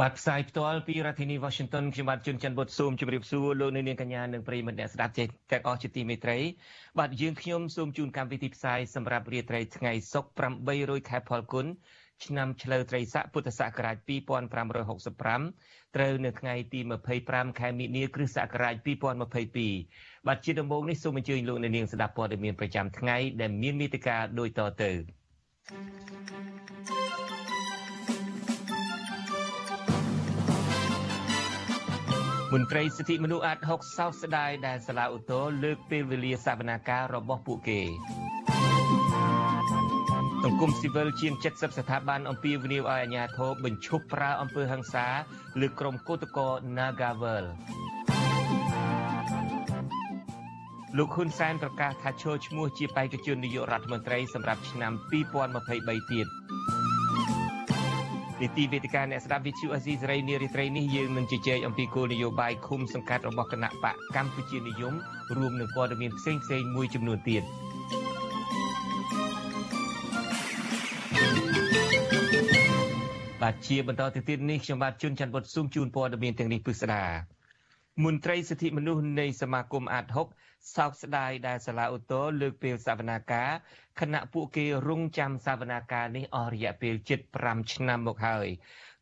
[0.00, 6.38] បាទផ្សាយផ្ទាល់ពីរដ្ឋធានី Washington ខ្ញុំបាទជួនច័ន្ទបុតស៊ូមជម្រាបសួរលោកអ្នកនាងកញ្ញានិងប្រិយមិត្តអ្នកស្ដាប់ចេះទាំងអស់ជាទីមេត្រី
[6.98, 10.44] បាទយើងខ្ញុំសូមជូនកម្មវិធីផ្សាយសម្រាប់រាត្រីថ្ងៃសុក្រ
[10.78, 11.66] 800ខែផលគុណ
[12.24, 13.96] ឆ្នាំឆ្លូវត្រីស័កពុទ្ធសករាជ
[14.96, 16.80] 2565ត្រូវនៅថ្ងៃទី
[17.20, 18.74] 25ខែមិនិនាគ្រិស្តសករាជ
[19.46, 24.92] 2022បាទជាដំបូងនេះសូមអញ្ជើញលោកអ្នកនាងស្ដាប់ព័ត៌មានប្រចាំថ្ងៃដែលមានមេតិការដូចតទៅ
[32.54, 37.80] មន្ត្រីសិទ្ធិមនុស្សអាត6សោកស្ដាយដែលសាលាឧទ្ធរលើកពេលវេលាសវនាការរបស់ពួកគេ
[40.44, 45.06] សង្គមស៊ីវិលជាង70ស្ថាប័នអំពាវនាវឲ្យអាជ្ញាធរបញ្ឈប់ប្រើអំពើហិង្សា
[45.60, 47.44] លើក្រុមកោតក្រ Nagavel
[50.98, 56.26] លោកហ៊ុនសែនប្រកាសថាចូលឈ្មោះជាបេក្ខជននាយករដ្ឋមន្ត្រីសម្រាប់ឆ្នាំ2023ទៀត
[58.40, 64.94] នីតិវេទិកាអ្នកស្ដាប់វិទ្យុអេស៊ីសរ៉ៃនារីត្រីនេះយើងនឹងជជែកអំពីគោលនយោបាយឃុំសង្កាត់របស់គណៈបកកម្ពុជានិយម
[65.36, 67.42] រួមនឹងព័ត៌មានផ្សេងផ្សេងមួយចំនួនទៀត
[73.42, 77.02] បាទជាបន្តទៅទៀតនេះខ្ញុំបាទជួនច័ន្ទបុតស៊ូមជូនព័ត៌មានទាំងនេះពិស្ដា
[78.04, 80.06] មន្ត្រីសិទ្ធិមនុស្សនៃសមាគមអាត
[80.40, 83.50] 6សោកស្ដាយដែលសាលាឧទ្ធរលើកពេលសវនាការ
[84.00, 88.48] ខណៈពួកគេរងចាំសវនាការនេះអស់រយៈពេលជិត5ឆ្នាំមកហើយ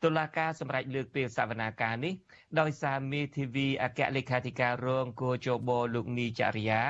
[0.04, 2.14] តុលាការសម្រេចលើកពេលសវនាការនេះ
[2.60, 6.80] ដោយសារមេធាវីអគ្គលេខាធិការរងគូជបលោកនីចរិយា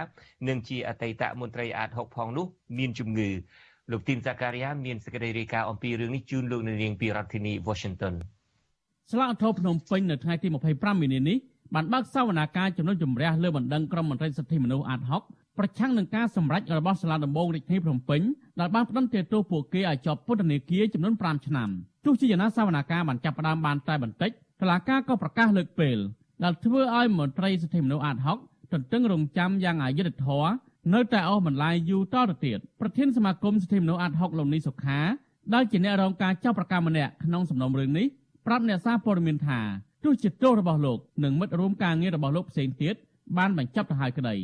[0.49, 2.47] និងជាអតីតមន្ត្រីអាត6ផងនោះ
[2.79, 3.31] មានជំងឺ
[3.91, 8.15] លោកទីនសាការីយ៉ាមានសេចក្តីរាយការណ៍អំពីរឿងនេះជូនលោកនាងពីរដ្ឋធានី Washington
[9.13, 11.37] ស្លាកអធរភ្នំពេញនៅថ្ងៃទី25មីនានេះ
[11.75, 15.23] បានបើកសវនាការជំនុំជម្រះលើបណ្ដឹងក្រុមមន្ត្រីសិទ្ធិមនុស្សអាតហុក
[15.59, 18.21] ប្រឆាំងនឹងការសម្រេចរបស់សាលាដំបងរាជធានីភ្នំពេញ
[18.61, 21.69] ដែលបានផ្តន្ទាទោសពួកគេឲ្យជាប់ពន្ធនាគារចំនួន5ឆ្នាំ
[22.05, 24.31] ទោះជាយ៉ាងណាសវនាការបានចាប់ផ្ដើមបានតែបន្តិច
[24.61, 25.97] តុលាការក៏ប្រកាសលើកពេល
[26.45, 28.39] ដែលធ្វើឲ្យមន្ត្រីសិទ្ធិមនុស្សអាតហុក
[28.73, 30.50] ទន្ទឹងរង់ចាំយ៉ាងអយុត្តិធម៌
[30.95, 35.00] នៅតែអស់បន្លាយយូរតទៅទៀតប្រធានសមាគមសិទ្ធិមនុស្សអាតហុកលោកនីសុខា
[35.55, 38.06] ដែលជាអ្នករងការចាប់ប្រកាសម្នាក់ក្នុងសំណុំរឿងនេះ
[38.47, 39.61] ប្រាប់អ្នកសារព័ត៌មានថា
[40.05, 42.95] ទោះជាទោសរបស់លោកនិងមិត្តរួមការងាររបស់លោកផ្សេងទៀត
[43.39, 44.35] បានបញ្ចប់ទៅហើយក្តី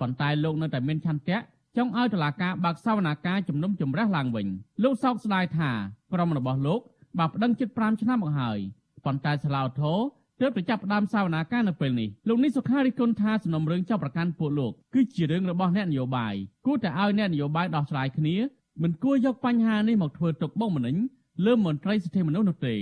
[0.00, 1.38] ប៉ុន្តែលោកនៅតែមានឆន្ទៈ
[1.76, 4.46] ចង់ឲ្យតុលាការបើកសវនាការជំនុំជម្រះឡើងវិញ
[4.82, 5.70] លោកសោកស្ដាយថា
[6.12, 6.80] ក្រុមរបស់លោក
[7.18, 8.58] បានប្តឹងជិត5ឆ្នាំមកហើយ
[9.04, 9.94] ប៉ុន្តែសាឡាវធោ
[10.40, 16.34] ទើបទៅចាប់ផ្ដើមសវនាការនៅពេលនេះលោកនេះសុខារិគុណថាសំណុំរឿងចាប់ប្រកាន់ពួកលោកគឺជារឿងរបស់អ្នកនយោបាយ
[16.66, 18.36] គួរតែឲ្យអ្នកនយោបាយដោះស្រាយគ្នា
[18.82, 20.96] មិនគួរយកបញ្ហានេះមកធ្វើទុកបុកម្នេញ
[21.44, 22.74] លើមន្ត្រីសិទ្ធិមនុស្សនោះទេ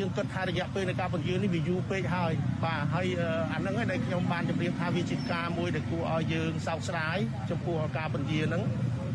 [0.00, 2.32] យើងគិតថារយៈពេលនៃការពន្យានេះវាយូរពេកហើយ
[2.64, 3.06] បាទហើយ
[3.52, 7.16] អាហ្នឹងឯងដែលខ្ញុំបានជម្រាបថាវាជាការមួយដែលគួរឲ្យយើងសោកស្ដាយ
[7.50, 8.62] ចំពោះការពន្យាហ្នឹង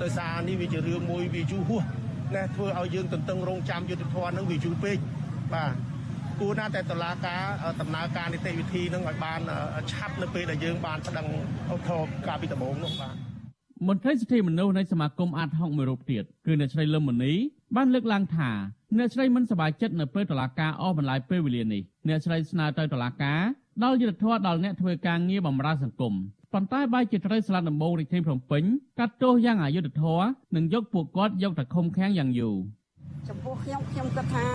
[0.02, 1.84] ដោយសារនេះវាជារឿងមួយវាយូរហួស
[2.36, 4.98] ណាធ្វើឲ្យយើងទន្ទឹងរង់ចាំយុទ្ធធនហ្នឹងវាយូរពេក
[5.54, 5.74] បាទ
[6.40, 7.42] គួរណាស់តែតឡាការ
[7.82, 9.40] ដំណើរការនីតិវិធីហ្នឹងឲ្យបាន
[9.92, 11.28] ឆាប់នៅពេលដែលយើងបានស្ដឹង
[11.70, 13.16] អធរការពីដំបូងនោះបាទ
[13.88, 17.34] មន្ត្រីសិទ្ធិមនុស្សនៃសមាគមអាតហុកមួយរូបទៀតគឺអ្នកស្រីលឹមមនី
[17.76, 18.50] បានលើកឡើងថា
[18.98, 23.42] អ្នកស្រីមិនសប្បាយចិត្តនៅពេលតុលាការអស់បន្លាយពេលវេលានេះអ្នកស្រីស្នើទៅតុលាការ
[23.84, 26.14] ដល់យុត្តិធម៌ដល់អ្នកធ្វើការងារបម្រើសង្គម
[26.54, 28.64] ប៉ុន្តែបែរជាត្រូវស្លាប់ដំបងរាជធានីភ្នំពេញ
[29.00, 32.56] កាត់ទោសយ៉ាងអយុត្តិធម៌និងយកពួកគាត់យកទៅឃុំឃាំងយ៉ាងយូរ
[33.30, 34.48] ចំពោះខ្ញុំខ្ញុំគិតថា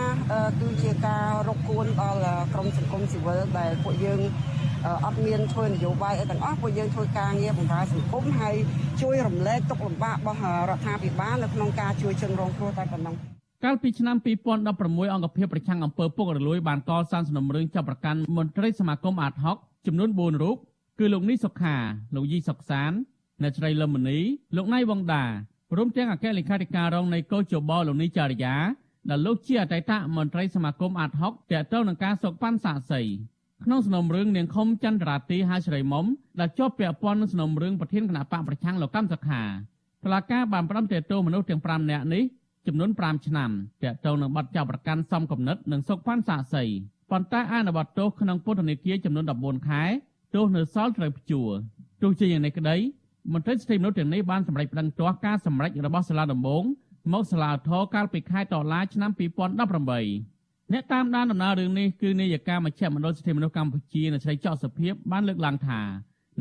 [0.61, 2.19] គឺជាការរកគួនដល់
[2.53, 4.19] ក្រមសង្គមស៊ីវិលដែលពួកយើង
[5.05, 8.55] អត់មានធ្វើនយោបាយអីទាំងអស់ពួកយើងធ្វើការងារបម្រើសង្គមហើយ
[9.01, 10.39] ជួយរំលែកទុក្ខលំបាករបស់
[10.69, 13.15] រដ្ឋាភិបាលនៅក្នុងការជួយជនរងគ្រោះតែប៉ុណ្ណឹង
[13.63, 14.17] កាលពីឆ្នាំ
[14.65, 19.57] 2016អង្គភាពប្រឆាំងអំពើពុករលួយបានកសាងសំណុំរឿងចាប់ប្រកាន់មន្ត្រីសមាគមអាតហុក
[19.87, 20.57] ចំនួន4រូប
[20.99, 21.75] គឺលោកនីសុខា
[22.15, 22.91] លោកយីសុកសាន
[23.41, 24.19] អ្នកស្រីលឹមមនី
[24.55, 25.25] លោកណៃវងដា
[25.73, 28.55] រួមទាំងអគ្គលេខាធិការរងនៃកោជបលោកនីចារិយា
[29.09, 33.01] ដែលលោកជាអតីតមន្ត្រីសមាគមអាតហុកតេតទៅនឹងការសោកប៉ាន់សាកសី
[33.63, 36.05] ក្នុងសំណុំរឿងនាងខុមចន្ទរាទីហៅស្រីមុំ
[36.39, 39.43] ដែលជាប់ពាក់ព័ន្ធនឹងសំណុំរឿងប្រធានគណៈបកប្រឆាំងលោកកម្មសខា
[40.03, 42.23] តុលាការបានផ្តន្ទាទោសមនុស្សទាំង5នាក់នេះ
[42.67, 43.49] ចំនួន5ឆ្នាំ
[43.83, 46.63] ទាក់ទងនឹងបទចោទប្រកាន់សំគំនិតនិងសុកប៉ាន់សាកសី
[47.11, 49.83] ប៉ុន្តែអនុវត្តទោសក្នុងពន្ធនាគារចំនួន14ខែ
[50.35, 51.49] ទោសនៅសល់ត្រូវព្យួរ
[52.01, 52.75] ទោះជាយ៉ាងនេះក្តី
[53.33, 56.63] មន្ត្រីសិទ្ធិមនុស្សទាំងនេះបានសម្រេចប្តឹងទាស់ការសម្រេចរបស់សាលាដំបង
[57.13, 65.81] មកសាលាធរកាលពីខែតុលាឆ្នាំ2018អ្នកតាមដានដំណើររឿងនេះគឺនាយិកាមជ្ឈមណ្ឌលសិទ្ធិមនុស្សកម្ពុជានៅស្រីចောက်សុភាពបានលើកឡើងថា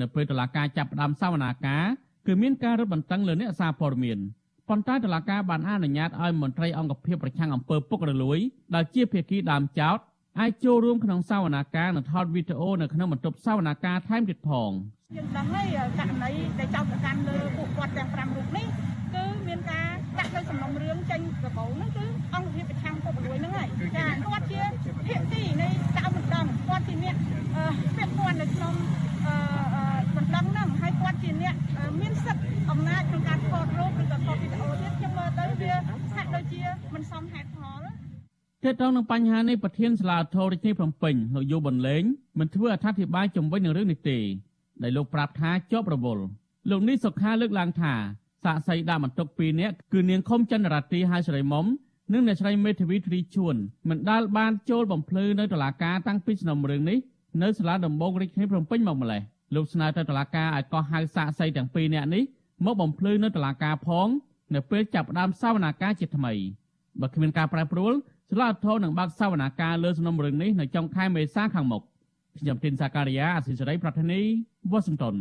[0.01, 1.85] នៅពេលតុលាការចាប់ផ្ដើមសវនាការ
[2.27, 4.19] គឺមានការរឹតបន្តឹងលើអ្នកសារព័ត៌មាន
[4.69, 8.39] ប៉ុន្តែតុលាការបានអនុញ្ញាតឲ្យមន្ត្រីអង្គភាពប្រឆាំងអំពើពុករលួយ
[8.75, 9.99] ដែលជាភាគីដើមចោត
[10.41, 14.71] អាចចូលរួមក្នុងសវនាការនិងថតវីដេអូនៅក្នុងបន្ទប់សវនាការថែមទៀតផង
[15.17, 15.69] យើងដឹងហើយ
[15.99, 18.67] ករណីដែលចោទប្រកាន់លើពួកគាត់ទាំង5រូបនេះ
[19.15, 19.89] គឺមានការ
[20.19, 24.61] ដាក់នៅសំណុំរឿងចេញប្រកោហ្នឹងគឺអង្គភាពប្រឆាំងពុករលួយហ្នឹងហើយចាគាត់ជា
[25.07, 27.17] ភាគីនៃតាមបណ្ដឹងគាត់ជាអ្នក
[27.97, 28.75] ពាក់ព័ន្ធនៅក្នុង
[30.17, 31.55] បណ្ដឹងហ្នឹងហើយគាត់ជាអ្នក
[32.01, 35.75] មានសិទ្ធិអំណាចក្នុងការថតរូបឬក៏ថតវីដេអូទៀតខ្ញុំមើលទៅវា
[36.15, 36.63] ហាក់ដូចជា
[36.95, 37.83] មិនសមហេតុផល
[38.65, 42.03] ទាក់ទងនឹងបញ្ហានេះប្រធានសាលាធររាជធានីភ្នំពេញលោកយូប៊ុនលេង
[42.39, 44.19] មិនធ្វើអត្ថាធិប្បាយជំវិញនឹងរឿងនេះទេ
[44.83, 46.25] ដែលលោកប្រាប់ថាជាប់រវល់
[46.71, 47.95] លោកនេះសុខាលើកឡើងថា
[48.45, 51.67] សាកសីដាក់បន្ទុក2នាក់គឺនាងខុមចន្ទរាទីហើយស្រីមុំ
[52.13, 53.57] និងអ្នកស្រីមេធាវីទ្រីជួន
[53.89, 56.99] មិនដាល់បានចូលបំភ្លឺនៅតុលាការតាំងពីសំណុំរឿងនេះ
[57.43, 59.23] នៅសាលាដំបងរាជធានីភ្នំពេញមកម្លេះ
[59.55, 62.23] លោកស្នើទៅតុលាការឲ្យកោះហៅសាកសីទាំងពីរនាក់នេះ
[62.65, 64.09] មកបំភ្លឺនៅតុលាការផង
[64.55, 66.33] នៅពេលចាប់ផ្ដើមសវនាការជាថ្មី
[67.01, 67.93] បើគ្មានការប្រែប្រួល
[68.31, 71.83] សាលាធរនឹងបើកសវនាការលើសំណុំរឿងនេះនៅចុងខែមេសាខាងមុខ
[72.39, 74.21] ខ្ញុំទីនសាការីយ៉ាអសិសរី ប្រធានី
[74.71, 75.15] វ៉ាស៊ីនតោន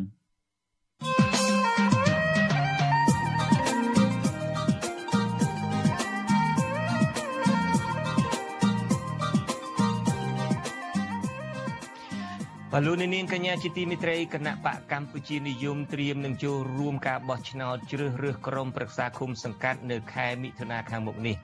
[12.76, 21.36] បលូននាងកញ្ញាជាទីមិត្តរីគណៈបកកម្ពុជានិយមត្រៀមនឹងចូលរួមការបោះឆ្នោតជ្រើសរើសក្រុមប្រឹក្សាឃុំសង្កាត់នៅខែមិថុនាខាងមុខនេះ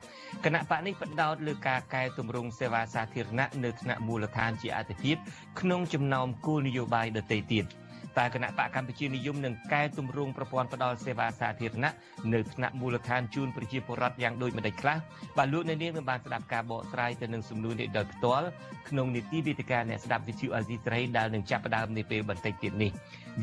[0.45, 5.15] គណៈបកនេះបដោតលើការកែតម្រង់សេវាសាធារណៈនៅថ្នាក់មូលដ្ឋានជាអាទិភាព
[5.59, 7.67] ក្នុងចំណោមគោលនយោបាយដទៃទៀត។
[8.17, 11.93] តើគណៈបកកម្ពុជានិយមនឹងកែតម្រង់ប្រព័ន្ធផ្តល់សេវាសាធារណៈ
[12.33, 14.97] នៅថ្នាក់មូលដ្ឋានជូនប្រជាពលរដ្ឋយ៉ាងដូចម្តេចខ្លះ
[15.37, 18.47] បាទលោកអ្នកនាងនឹងបានស្ដាប់ការបកស្រាយទៅនឹងសំណួរនេះដោយផ្ទាល់
[18.89, 22.91] ក្នុងនីតិវិទ្យាអ្នកស្ដាប់វិទ្យុអាស៊ីសេរីដែលនឹងចាប់ផ្ដើមនាពេលបន្តិចទៀតនេះ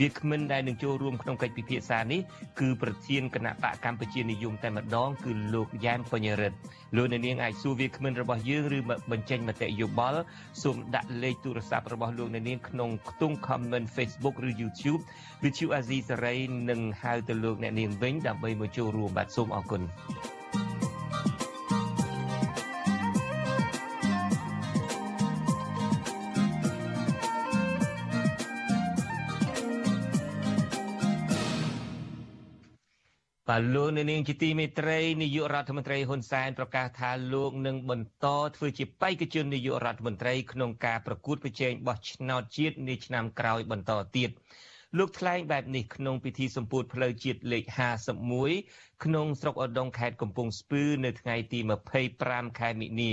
[0.01, 2.21] វាគ្មិនដែលនឹងចូលរួមក្នុងកិច្ចពិភាក្សានេះ
[2.61, 6.57] គឺប្រធានគណៈបកកម្ពុជានិយមតែម្ដងគឺលោកយ៉ែមបញ្ញារិទ្ធ
[6.97, 8.79] លោកអ្នកនាងអាចសួរវាគ្មិនរបស់យើងឬ
[9.11, 10.21] បញ្ចេញមតិយោបល់
[10.63, 15.01] សូមដាក់លេខទូរស័ព្ទរបស់លោកអ្នកនាងក្នុងខ្ទង់ comment Facebook ឬ YouTube
[15.45, 16.35] វិទ្យុអាស៊ីសេរី
[16.71, 19.83] នឹងហៅទៅលោកអ្នកនាងវិញដើម្បីមកចូលរួមបាទសូមអរគុណ
[33.57, 38.27] បាទលោកនៅនាងជាទីមេត្រីនាយករដ្ឋមន្ត្រីហ៊ុនសែនប្រកាសថាលោកនឹងបន្ត
[38.57, 44.31] ធ្វើជាបេក្ខជននាយករដ្ឋមន្ត្រីក្នុងការប្រកួតប្រជែងបោះឆ្នោតជាតិនាឆ្នាំក្រោយបន្តទៀត។
[44.99, 47.65] លោកថ្លែងបែបនេះក្នុងពិធីសម្ពោធផ្លូវជាតិលេខ
[48.35, 51.59] 51ក្នុងស្រុកឧដុង្គខេត្តកំពង់ស្ពឺនៅថ្ងៃទី
[52.09, 53.13] 25ខែមិនិនា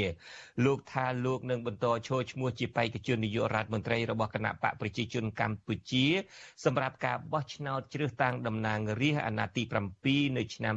[0.66, 6.06] លោកថាលោកនឹងបន្តឈរឈ្មោះជាបេក្ខជននាយករដ្ឋមន្ត្រីរបស់គណៈបកប្រជាជនកម្ពុជា
[6.66, 9.64] សម្រាប់ការបោះឆ្នោតជ្រើសតាំងតំណាងរាស្ត្រអាណត្តិទី
[10.30, 10.76] 7នៅឆ្នាំ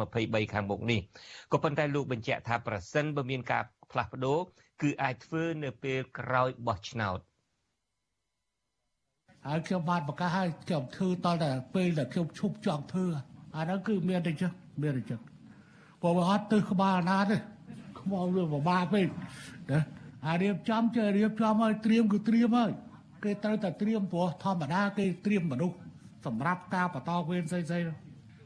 [0.00, 1.00] 2023ខាងមុខនេះ
[1.52, 4.40] ក៏ប៉ុន្តែលោកបញ្ជាក់ថាប្រសិនបើមានការផ្លាស់ប្ដូរ
[4.82, 7.20] គឺអាចធ្វើនៅពេលក្រោយបោះឆ្នោត
[9.48, 13.06] ហើយខ្ញុំបានប្រកាសឲ្យខ្ញុំធ្វើតតែពេលដែលខ្ញុំឈប់ចង់ធ្វើ
[13.56, 15.20] អាហ្នឹងគឺមានតែចឹងមានតែចឹង
[16.02, 17.36] ព្រោះវាអត់ទៅក្បាលណាទេ
[18.00, 19.06] ខ្មោចវាពិបាកពេក
[19.70, 19.80] ណា
[20.28, 22.70] អារៀបចំចេះរៀបចំឲ្យត្រៀមគឺត្រៀមហើយ
[23.24, 25.76] គេត្រូវតែត្រៀមព្រោះធម្មតាគេត្រៀមមនុស្ស
[26.26, 27.94] សម្រាប់ការបន្តវេនផ្សេងៗ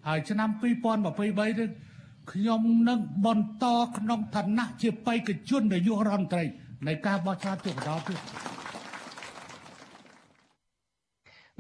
[0.07, 0.63] ហើយឆ្នាំ2023
[1.05, 1.71] នេះ
[2.33, 3.67] ខ្ញុំនឹងបន្ត
[3.99, 6.45] ក្នុងឋានៈជាបេក្ខជននាយករដ្ឋមន្ត្រី
[6.87, 8.19] នៃការបោះឆ្នោតជាបន្តទៀត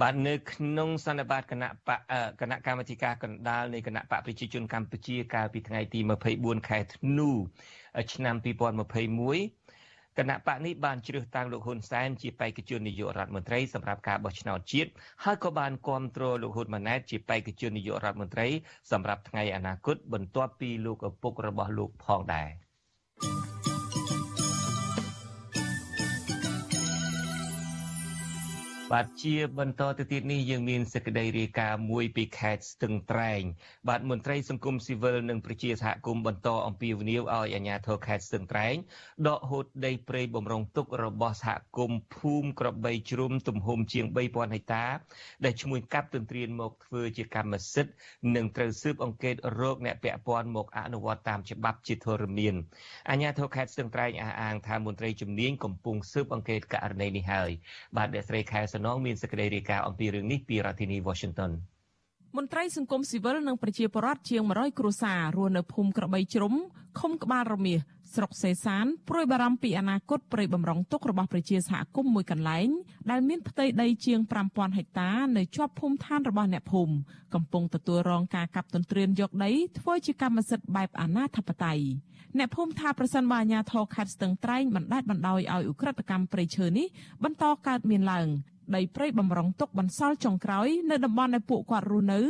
[0.00, 2.00] បាទនៅក្នុងសន្និបាតគណៈបក
[2.40, 6.00] គណៈកម្មាធិការកណ្ដាលនៃគណៈបកប្រជាជនកម្ពុជាកាលពីថ្ងៃទី
[6.34, 7.30] 24ខែធ្នូ
[8.14, 14.90] ឆ្នាំ2021គណៈបកនេះបានជ្រើសតាំងលោកហ៊ុនសែនជាបេក្ខជននាយករដ្ឋមន្ត្រីសម្រាប់ការបោះឆ្នោតជាតិ
[15.24, 18.48] ហើយក៏បានគ្រប់គ្រងលោកហ៊ុនម៉ាណែតជាបេក្ខជននាយករដ្ឋមន្ត្រី
[18.90, 22.69] សម្រាប់ថ្ងៃអនាគតបន្ទាប់ពីលោកឪពុករបស់លោកផងដែរ
[28.94, 33.42] បាទជាបន្តទៅទៀតនេះយើងមានសេចក្តីរាយការណ៍មួយពីខេត្តស្ទឹងត្រែង
[33.88, 38.74] បាទមន្ត្រីសង្គមស៊ីវិលនិងប្រជាសហគមន៍បន្តអំពាវនាវឲ្យអាជ្ញាធរខេត្តស្ទឹងត្រែង
[39.28, 44.84] ដកហូតដីព្រៃបំរុងទុករបស់សហគមន៍ភូមិក្របីជ្រុំទំហំជាង3000ហិកតា
[45.44, 47.92] ដែលឈ្មោះកាប់ទន្ទ្រានមកធ្វើជាកម្មសិទ្ធិ
[48.36, 52.54] និងត្រូវស៊ើបអង្កេតរោគអ្នកពាក់ព័ន្ធមកអនុវត្តតាមច្បាប់ជាធរមាន
[53.10, 57.50] អាជ្ញាធរខេត្តស្ទឹងត្រែងអះអាងថាមន្ត្រីជំនាញកំពុងស៊ើបអង្កេតករណីនេះហើយ
[57.96, 61.52] បាទអ្នកស្រីខែសនងមានសេចក្តីរាយការណ៍អំពីរឿងនេះពីរដ្ឋធានី Washington
[62.36, 66.54] មន្ត្រីសង្គមស៊ីវិលនិងប្រជាពលរដ្ឋជាង100គ្រួសាររស់នៅភូមិក្របីជ្រុំ
[66.98, 67.78] ឃុំក្បាលរមៀស
[68.14, 72.68] ស្រុកសេសានព្រួយបារម្ភពីអនាគតព្រៃបំរុងទុករបស់ប្រជាសហគមន៍មួយកន្លែង
[73.10, 76.94] ដែលមានផ្ទៃដីជាង5000ហិកតានៅជាប់ភូមិឋានរបស់អ្នកភូមិ
[77.34, 81.84] កំពុងទទួលរងការកាប់ទន្ទ្រានយកដីធ្វើជាកម្មសិទ្ធិបែបអនាធិបតេយ្យ
[82.38, 86.86] អ្នកភូមិថាប្រសិនបើអាជ្ញាធរខេត្តស្ទឹងត្រែងបណ្ដេតបណ្ដោយឲ្យឧក្រិដ្ឋកម្មព្រៃឈើនេះ
[87.24, 88.28] បន្តកើតមានឡើង
[88.76, 92.20] ដីព្រៃបំរុងទុកបន្សល់ចុងក្រោយនៅតំបន់ដែលពួកគាត់រស់នៅ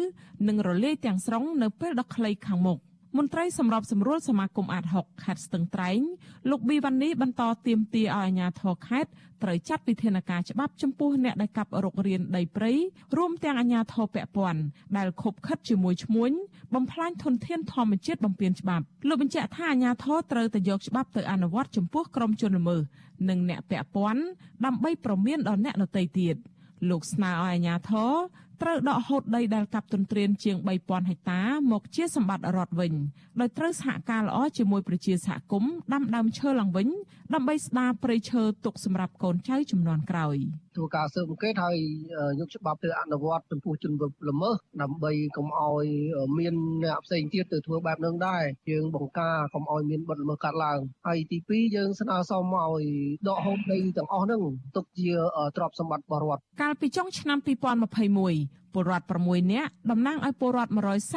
[0.49, 2.79] និងរលាយទាំងស្រុងនៅពេលដ៏ខ្លីខាងមុខ
[3.19, 6.01] មន្ត្រីសម្របសម្រួលសមាគមអាត6ខេត្តស្ទឹងត្រែង
[6.51, 9.11] លោកប៊ីវ៉ាន់នីបន្តទៀមទាឲ្យអាជ្ញាធរខេត្ត
[9.43, 12.73] ត្រូវចាត់វិធានការច្បាប់ចំពោះអ្នកដែលកាប់រុករានដីព្រៃ
[13.17, 14.63] រួមទាំងអាជ្ញាធរពាក់ព័ន្ធ
[14.97, 16.31] ដែលខົບខិតជាមួយឈ្មួញ
[16.75, 22.83] បំផ្លាញធនធានធម្មជាតិបំពេញច្បាប់លោកបញ្ជាក់ថាអាជ្ញាធរត្រូវតែយកច្បាប់ទៅអនុវត្តចំពោះក្រុមជនល្មើស
[23.29, 24.23] និងអ្នកពាក់ព័ន្ធ
[24.65, 26.37] ដើម្បីប្រមានដល់អ្នកដទៃទៀត
[26.91, 28.13] លោកស្នើឲ្យអាជ្ញាធរ
[28.63, 32.93] ត្រូវដកហូតដីដែលកាប់ទន្ទ្រានជាង3000ហិកតាមកជាសម្បត្តិរដ្ឋវិញ
[33.41, 36.89] ដោយត្រូវសហការល្អជាមួយប្រជាសហគមន៍ដាំដើមឈើឡើងវិញ
[37.35, 40.37] ដើម្បីស្ដារព្រៃឈើទុកសម្រាប់កូនចៅជំនាន់ក្រោយ
[40.77, 41.77] ធ្វើការស៊ើបអង្កេតហើយ
[42.41, 43.93] យកច្បាប់ទៅអនុវត្តចំពោះជន
[44.31, 45.87] ល្មើសដើម្បីកុំឲ្យ
[46.39, 52.85] មានអ្នកផ្សេងទៀតទៅធ្វើបែបនឹងដែរយើងបង្ការកុំឲ្យមានបទល្មើសកើតឡើងហើយទី2យើងស្នើសុំឲ្យ
[53.29, 54.43] ដកហូតដីទាំងអស់ហ្នឹង
[54.77, 55.11] ទុកជា
[55.57, 57.39] ទ្រព្យសម្បត្តិរបស់រដ្ឋកាលពីចុងឆ្នាំ
[58.07, 60.73] 2021ពលរដ្ឋ6នាក់តំណាងឲ្យពលរដ្ឋ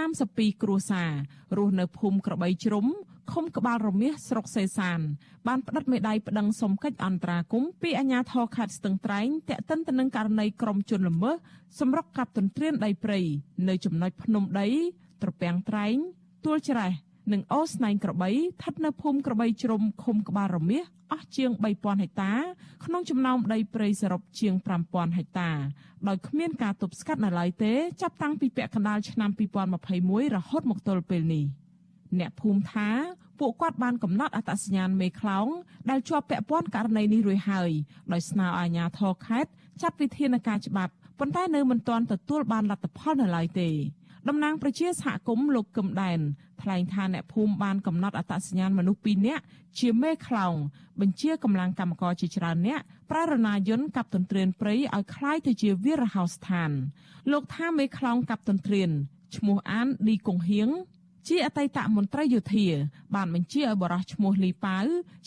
[0.08, 1.12] 132គ្រួសារ
[1.58, 2.88] រស់នៅភូមិក្របីជ្រុំ
[3.32, 5.00] ឃុំក្បាលរមាសស្រុកសេសាន
[5.48, 11.36] បានផ្តិតមេដាយប្តឹងសុំកិច្ចអន្តរាគមន៍ពីអាជ្ញាធរខេត្តស្ទឹងត្រែងតាក់ទិនទៅនឹងករណីក្រុមជនល្មើស
[11.80, 13.20] សម្រុកកាប់ទន្ទ្រានដីព្រៃ
[13.68, 14.68] នៅចំណុចភ្នំដី
[15.22, 15.96] ត្រពាំងត្រែង
[16.46, 16.92] ទួលច្រេះ
[17.32, 22.34] និងអូស្នែងក្របីស្ថិតនៅភូមិក្របីជ្រុំឃុំក្បាលរមាសអស់ជាង3000ហិកតា
[22.86, 24.54] ក្នុងចំណោមដីព្រៃសរុបជាង
[24.86, 25.50] 5000ហិកតា
[26.08, 29.30] ដោយគ្មានការទប់ស្កាត់នៅឡើយទេចាប់តាំងពីពាក់កណ្ដាលឆ្នាំ
[29.84, 31.46] 2021រហូតមកទល់ពេលនេះ
[32.19, 32.89] អ្នកភូមិថា
[33.41, 35.47] ពួកគាត់បានកំណត់អត្តសញ្ញាណមេខ្លោង
[35.91, 37.71] ដែលជាប់ពាក់ព័ន្ធករណីនេះរួចហើយ
[38.13, 39.51] ដោយស្នើឲ្យអាជ្ញាធរខេត្ត
[39.83, 43.71] ចាត់វិធានការច្បាប់ប៉ុន្តែនៅមិនទាន់ទទួលបានលទ្ធផលនៅឡើយទេ
[44.29, 46.21] តំណាងប្រជាសហគមន៍លោកកឹមដែន
[46.63, 49.43] ថ្លែងថាអ្នកភូមិបានកំណត់អត្តសញ្ញាណមនុស្ស2នាក់
[49.81, 50.55] ជាមេខ្លោង
[51.01, 56.71] បញ្ជាកម្លាំងកម្មករជាច្រើនអ្នកប្រើរណាយន្តកាប់ទន្ទ្រានព្រៃឲ្យคล้ายទៅជាវារហោស្ថាន
[57.31, 58.91] លោកថាមេខ្លោងកាប់ទន្ទ្រាន
[59.37, 60.69] ឈ្មោះអានឌីកុងហៀង
[61.28, 62.66] ជាអតីតមន្ត្រីយោធា
[63.16, 64.78] បានបញ្ជាឲ្យបរិះឈ្មោះលីប៉ៅ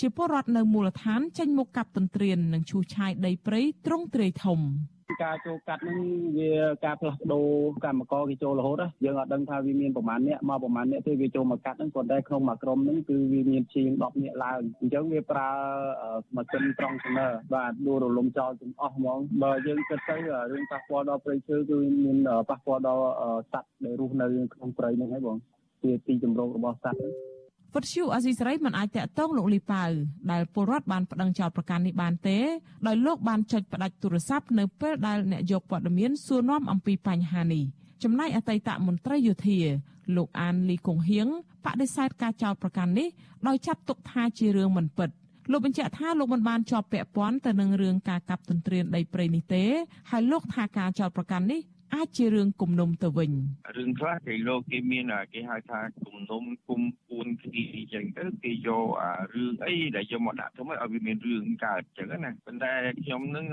[0.00, 4.60] ជាពលរដ្ឋនៅមូលដ្ឋានចេញមកកាប់ទន្ទ្រាននិងឈូសឆាយដីព្រៃត្រង់ទ្រាយធំ
[5.24, 6.00] ការចូលកាត់ហ្នឹង
[6.38, 6.52] វា
[6.84, 7.48] ការផ្លាស់ប្ដូរ
[7.84, 15.48] កម្មករគេចូលរហូតយើងអត់ដឹងថាវាមានប្រមាណអ្នកមកប្រមាណអ្នកទេវាចូលមកកាត់ហ្នឹងគាត់តែក្នុងមួយក្រុមហ្នឹងគឺវាមានជាង10នាក់ឡើងអញ្ចឹងវាប្រើ
[16.34, 20.16] ម៉ាស៊ីនត្រង់ស្នើបាទដួលរលំចោលទាំងអស់ហ្មងបើយើងគិតទៅ
[20.52, 22.18] រឿងប៉ះពាល់ដល់ព្រៃឈើគឺមាន
[22.50, 23.06] ប៉ះពាល់ដល់
[23.52, 25.38] សត្វដែលរស់នៅក្នុងព្រៃហ្នឹងហើយបង
[25.82, 27.00] ជាទីជម្រករបស់សត្វ
[27.74, 29.84] វត្តឈូអស៊ីសេរីមិនអាចតាក់ទងលោកលីប៉ៅ
[30.32, 32.38] ដែលពលរដ្ឋបានប្តឹងចោទប្រកាន់នេះបានទេ
[32.86, 37.64] ដោយលោកបានចុចផ្ដាច់ទូរស័ព្ទនៅពេលដែលអ្នកយកព័ត៌មានសួរនាំអំពីបញ្ហានេះ
[38.02, 39.58] ចំណែកអតីតមន្ត្រីយោធា
[40.16, 41.26] លោកអានលីកុងហៀង
[41.64, 43.08] បដិសេធការចោទប្រកាន់នេះ
[43.46, 45.10] ដោយចាត់ទុកថាជារឿងមិនពិត
[45.52, 49.64] លោកបញ្ជាក់ថាលោកមិនបានជាប់ពាក់ព័ន្ធទៅនឹងរឿងការកាប់ទន្ទ្រានដីព្រៃនេះទេ
[50.10, 51.60] ហើយលោកថាការចោទប្រកាន់នេះ
[51.94, 53.32] អាចជារឿងគំនុំទៅវិញ
[53.76, 63.46] រឿងខ្លះគេលោកគេមានគេហៅថាគំនុំគុំពួនគ្នាអញ្ចឹងទៅគេយកអារឿងអីដែលយកមកដាក់ទៅឲ្យវាមានរឿងកើតអញ្ចឹងណាប៉ុន្តែខ្ញុំនឹង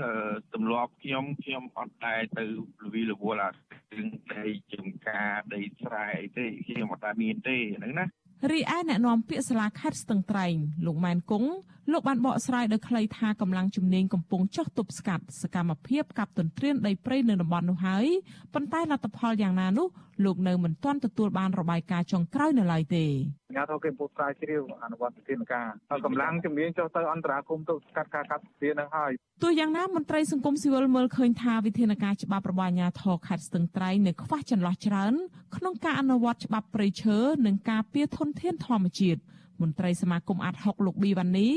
[0.54, 2.44] ទម្លាប់ខ្ញុំខ្ញុំអត់តែទៅ
[2.82, 3.50] លវីលវល់អា
[3.94, 8.06] រឿងដីចំការដីស្រែអីទេខ្ញុំអត់តែមានទេហ្នឹងណា
[8.50, 10.54] រីឯអ្នកនាំពាក្យសាលាខេត្តស្ទឹងត្រែង
[10.86, 11.50] លោកម៉ែនគង់
[11.92, 18.06] លោកបានបកស្រាយដោយខ្លីថាកម្លាំងជំនាញកំពុងចោះទប់ស្កាត់សកម្មភាពកាប់ទន្ទ្រានដីព្រៃនៅតំបន់នោះហើយ
[18.54, 19.88] ប៉ុន្តែលទ្ធផលយ៉ាងណានោះ
[20.24, 23.04] លោកនៅមិនទាន់ទទួលបានរបាយការណ៍ចុងក្រោយនៅឡើយទេ
[23.48, 35.14] អាញាធរគេពុទ្ធស្រាវជ្រាវអនុវត្តវិធានការហើយកម្លាំងជំនាញចុះទៅអន្តរាគមន៍ទៅស្កាត់ការកាត់ទន្ទ្រាននឹងហើយទោះយ៉ាងណាមន្ត្រីសង្គមស៊ីវិលមើលឃើញថាវិធានការច្បាប់របស់អាញាធរខេត្តស្ទឹងត្រែងនៅខ្វះចន្លោះច្រើន
[35.56, 39.20] ក្នុងការអនុវត្តច្បាប់ព្រៃឈើនិងការពារធនធានធម្មជាតិ
[39.60, 41.48] មន្ត្រីសមាគមអាត់ហុកលោកប៊ីវ៉ានី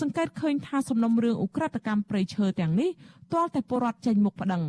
[0.00, 2.90] សង្កេតឃើញថាសំណុំរឿងឧក្រិដ្ឋកម្មព្រៃឈើទាំងនេះ
[3.32, 4.62] ទាល់តែពលរដ្ឋចេញមុខប្តឹង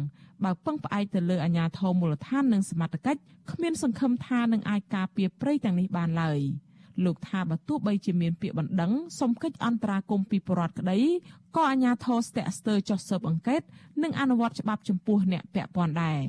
[0.43, 3.21] បើពឹងផ្អែកទៅលើអាជ្ញាធរមូលដ្ឋាននិងសមត្ថកិច្ច
[3.51, 6.39] គ្មានសង្ឃឹមថានឹងអាចការពារព្រៃទាំងនេះបានឡើយ
[7.05, 10.99] លោកថាបើទោះបីជាមានពាក្យបណ្ដឹងសុំកិច្ចអន្តរាគមន៍ពីពលរដ្ឋក្តី
[11.55, 13.61] ក៏អាជ្ញាធរស្ទាក់ស្ទើរចោះស៊ើបអង្កេត
[14.03, 16.21] និងអនុវត្តច្បាប់ចំពោះអ្នកពាក់ព័ន្ធដែរ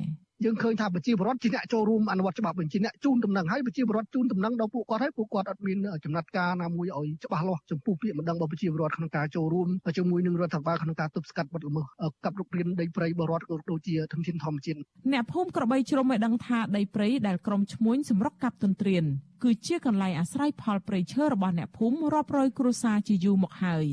[0.43, 11.85] យើងឃើញថាប្រជាពលរដ្ឋជាអ្នកចូលរួមអនុវត្តច្បាប់វិញជាអ្នកជូនដំណឹងហើយប្រជាពលរដ្ឋជូនដំណឹងដល់ពួកគាត់ហើយពួកគាត់អត់មានចំណាត់ការណាមួយឲ្យច្បាស់លាស់ចំពោះពាក្យបណ្ដឹងរបស់ប្រជាពលរដ្ឋក្នុងការចូលរួមជាមួយនឹងរដ្ឋាភិបាលក្នុងការទប់ស្កាត់បទល្មើស
[12.23, 14.77] កັບរុករានដីព្រៃបរដ្ឋក៏ដូចជាធនធានធម្មជាតិ
[15.13, 19.03] អ្នកភូមិក្របីជ្រុំឲ្យដឹងថាដីព្រៃដែលក្រុមឈ្មួញសម្រុកកាប់ទន្ទ្រាន
[19.43, 23.85] គឺជាកន្លែងអាស្រ័យផលព្រៃឈើរបស់អ្នកភូមិរាប់រយគ្រួសារជាយូរមកហើយ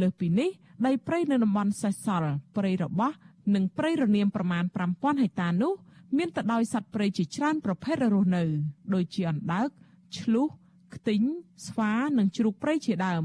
[0.00, 0.50] លើសពីនេះ
[0.86, 3.12] ដីព្រៃនៅតំបន់សេះសល់ព្រៃរបោះ
[3.54, 5.74] និងព្រៃរនាមប្រមាណ5000ហិកតានោះ
[6.16, 8.44] មានទៅដោយសត្វព្រៃជាច្រើនប្រភេទរស់នៅ
[8.94, 9.68] ដូចជាអណ្ដើក
[10.18, 10.46] ឆ្លុះ
[10.94, 11.22] ខ្ទីង
[11.66, 13.24] ស្វានិងជ្រូកព្រៃជាដើម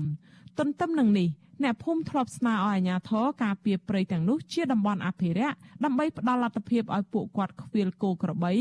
[0.60, 1.30] ទន្ទឹមនឹងនេះ
[1.64, 8.54] អ្នកភូមិធ្លាប់ស្នើឲ្យអាជ្ញាធរការពារព្រៃទាំងនោះជាតំបន់អភិរក្សដើម្បីផ្ដល់លទ្ធភាពឲ្យពួកគាត់ខ្វៀលគោក្របី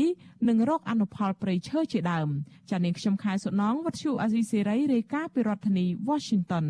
[0.47, 2.29] និងរកអនុផលព្រៃឈើជាដើម
[2.69, 6.65] ចានាងខ្ញុំខែសុណងវັດឈូអាស៊ីសេរីរាយការណ៍ពីរដ្ឋធានី Washington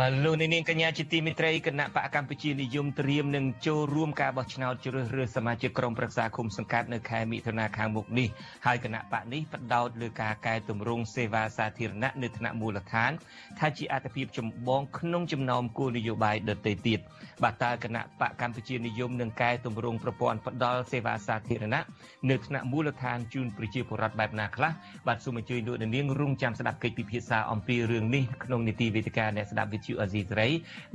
[0.00, 8.28] បាទលោកនាងកញ្ញាជាទីមេត្រីគណៈបកកម្ពុជានិយមត្រៀមនឹងចូលរួមការបោះឆ្នោតជ្រើសរើសសមាជិកក្រុមប្រឹក្សាគុំសង្កាត់នៅខែមិថុនាខាងមុខនេះ
[8.66, 13.10] ហើយគណៈបកនេះផ្ដោតលើការកែតម្រង់សេវាសាធារណៈនៅថ្នាក់មូលដ្ឋាន
[13.58, 17.00] ថាជាអត្ថប្រយោជន៍ចម្បងក្នុងចំណោមគោលនយោបាយដទៃទៀត
[17.42, 21.82] បាទតើគណៈបកកម្ពុជានិយមនឹងកែតម្រង់ប្រព័ន្ធផ្ដល់សេវាសាធារណៈ
[22.30, 24.70] នៅថ្នាក់មូលដ្ឋានជូនប្រជាពលរដ្ឋបែបណាខ្លះ
[25.06, 30.48] បាទសូមអញ្ជើញលោកនាងរងចាំស្ដាប់កិច្ចពិភាក្សាអំពីរឿងនេះក្នុងនីតិវេទិកាអ្នកស្ដាប់វិទ្យុអេស៊ីសេរី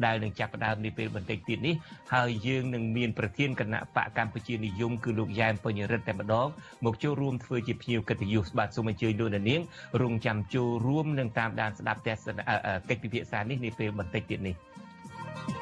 [0.05, 1.75] ដែលនឹងចាប់ផ្ដើមនាពេលបន្តិចទៀតនេះ
[2.13, 6.47] ហើយយើងនឹងមានប្រធានគណៈបកកម្ពុជានិយមគឺលោកយ៉ែមពញ្ញរិទ្ធតែម្ដង
[6.85, 9.61] មកចូលរួមធ្វើជាភ្ញៀវកិត្តិយសបាទសូមអញ្ជើញលោកនាង
[10.01, 14.55] រងចាំចូលរួមនឹងតាមដានស្ដាប់កិច្ចពិភាក្សានេះនាពេលបន្តិចទៀតនេះ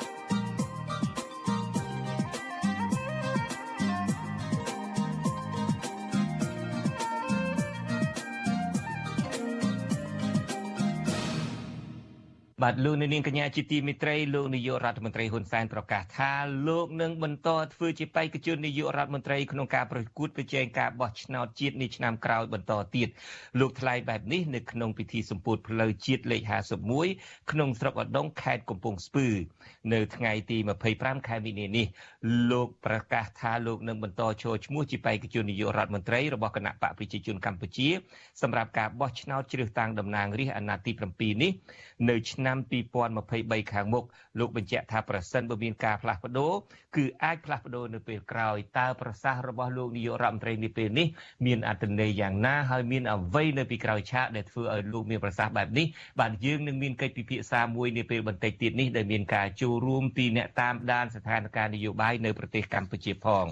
[12.63, 16.31] ។បាទលោកនាងកញ្ញាជាទីមេត្រីលោកនាយករដ្ឋមន្ត្រីហ៊ុនសែនប្រកាសថា
[16.67, 23.07] លោកនឹងបន្តធ្វើជាបេក្ខជននាយករដ្ឋមន្ត្រីក្នុងការប្រកួតប្រជែងការបោះឆ្នោតជាតិនេះឆ្នាំក្រោយបន្តទៀត
[23.59, 26.41] លោកថ្លែងបែបនេះនៅក្នុងពិធីសម្ពោធផ្លូវជាតិលេខ
[26.99, 29.27] 51ក្នុងស្រុកឧដុង្គខេត្តកំពង់ស្ពឺ
[29.93, 30.57] នៅថ្ងៃទី
[30.93, 31.87] 25ខែមីនានេះ
[32.51, 37.87] លោកប្រកាសថាលោកនឹងបន្តចូលឈ្មោះជាបេក្ខជននាយករដ្ឋមន្ត្រីរបស់គណៈបកប្រជាជនកម្ពុជា
[38.41, 41.51] សម្រាប់ការបោះឆ្នោតជ្រើសតាំងតំណាងរាស្ត្រអាណត្តិទី7នេះ
[42.09, 44.03] នៅឆ្នាំ2023ខាងមុខ
[44.39, 46.53] លោកបញ្ជាក់ថាប្រសិនបើមានការផ្លាស់ប្ដូរ
[46.95, 51.07] គឺអាចផ្លាស់ប្ដូរនៅពេលក្រោយតើប្រសាសន៍របស់លោកនាយករដ្ឋមន្ត្រីនេះពេលនេះ
[51.45, 55.85] មានអត្ថន័យយ៉ាងណាហើយមានអ្វីនៅពីក្រោយឆាកដែលធ្វើឲ្យលោកមានប្រសាសន៍បែបនេះ
[56.19, 63.45] បាទយើងនឹងមានកិច្ចពិភាក្សាមួយនាពេលបន្តិចទៀតនេះដែលមានការចូលរួមពីអ្នកតាមដានស្ថានភាពនយោបាយនៅប្រទេសកម្ពុជាផង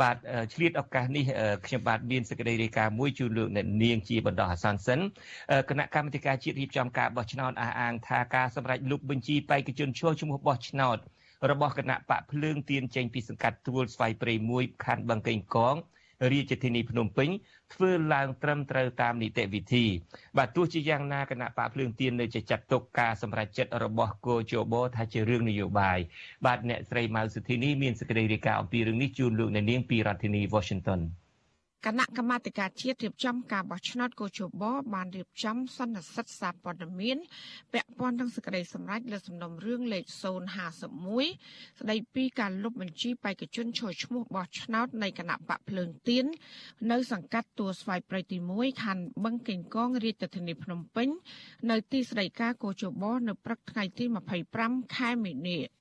[0.00, 0.16] បាទ
[0.54, 1.24] ឆ្លៀតឱកាសនេះ
[1.66, 5.00] ខ្ញុំបាទមានសេចក្តីរាយការណ៍មួយជូនលោកអ្នកនាងជាបណ្ដោះអាសន្នសិន
[5.68, 10.98] គណៈកម្មាធិការជាតិរៀបចំការបោះឆ្នោតអះអាងថាការសម្រេចលុបបញ្ជីបេក្ខជនឈ្មោះឈ្មោះបោះឆ្នោត
[11.50, 15.76] របស់គណៈបកភ្លើងទៀនចេញពីសង្កាត់ទួលស្វាយព្រៃ1ខណ្ឌបឹងកេងកង
[16.32, 17.28] រាជធានីភ្នំពេញ
[17.74, 19.84] ធ្វើឡើងត្រឹមត្រូវតាមនីតិវិធី
[20.38, 25.98] បាទទោះជាយ៉ាងណាគណៈបកភ្លើងទៀននៅជាចាត់ទុកការសម្រេចចិត្តរបស់គោជបថាជារឿងនយោបាយ
[26.46, 31.00] បាទអ្នកស្រីម៉ៅសុធីនីមានសេចក្តីរាយការណ៍អំពីរឿងនេះជូនលោកអ្នកនាងពីរដ្ឋធានី Washington
[31.86, 34.64] គណៈកម្មាធិការជាតិរៀបចំការបោះឆ្នោតកោជប
[34.94, 37.18] បានរៀបចំសន្និសីទសារព័ត៌មាន
[37.72, 40.04] ពាក់ព័ន្ធនឹងសេចក្តីសម្រេចលើសំណុំរឿងលេខ
[40.72, 46.24] 051ស្តីពីការលុបបញ្ជីបេក្ខជនចូលឈ្មោះបោះឆ្នោតនៃគណៈបកភ្លើងទៀន
[46.90, 51.08] នៅសង្កាត់ទួលស្វាយព្រៃទី1ខណ្ឌបឹងកេងកងរាជធានីភ្នំពេញ
[51.70, 54.04] នៅទីស្តីការកោជបនៅព្រឹកថ្ងៃទី
[54.50, 55.77] 25ខែមីនា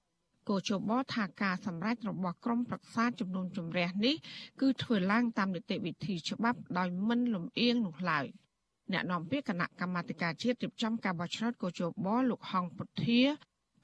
[0.49, 4.15] គោជបថាការសម្រេចរបស់ក្រមប្រឹក្សាជំនុំជម្រះនេះ
[4.61, 8.25] គឺធ្វើឡើងតាមនីតិវិធីច្បាប់ដោយមិនលំអៀងនោះឡើយ
[8.93, 13.21] អ្នកនាំពាក្យគណៈកម្មាធិការជាតិរៀបចំការបោះឆ្នោតកោជបលោកហងពុធា